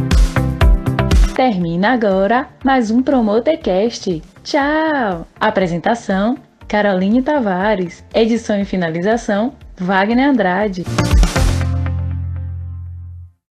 Termina 1.35 1.93
agora 1.93 2.47
mais 2.63 2.93
um 2.93 3.03
Promotecast. 3.03 4.23
Tchau! 4.45 5.27
Apresentação: 5.41 6.39
Caroline 6.69 7.23
Tavares. 7.23 8.05
Edição 8.15 8.61
e 8.61 8.65
finalização: 8.65 9.53
Wagner 9.77 10.29
Andrade. 10.29 10.85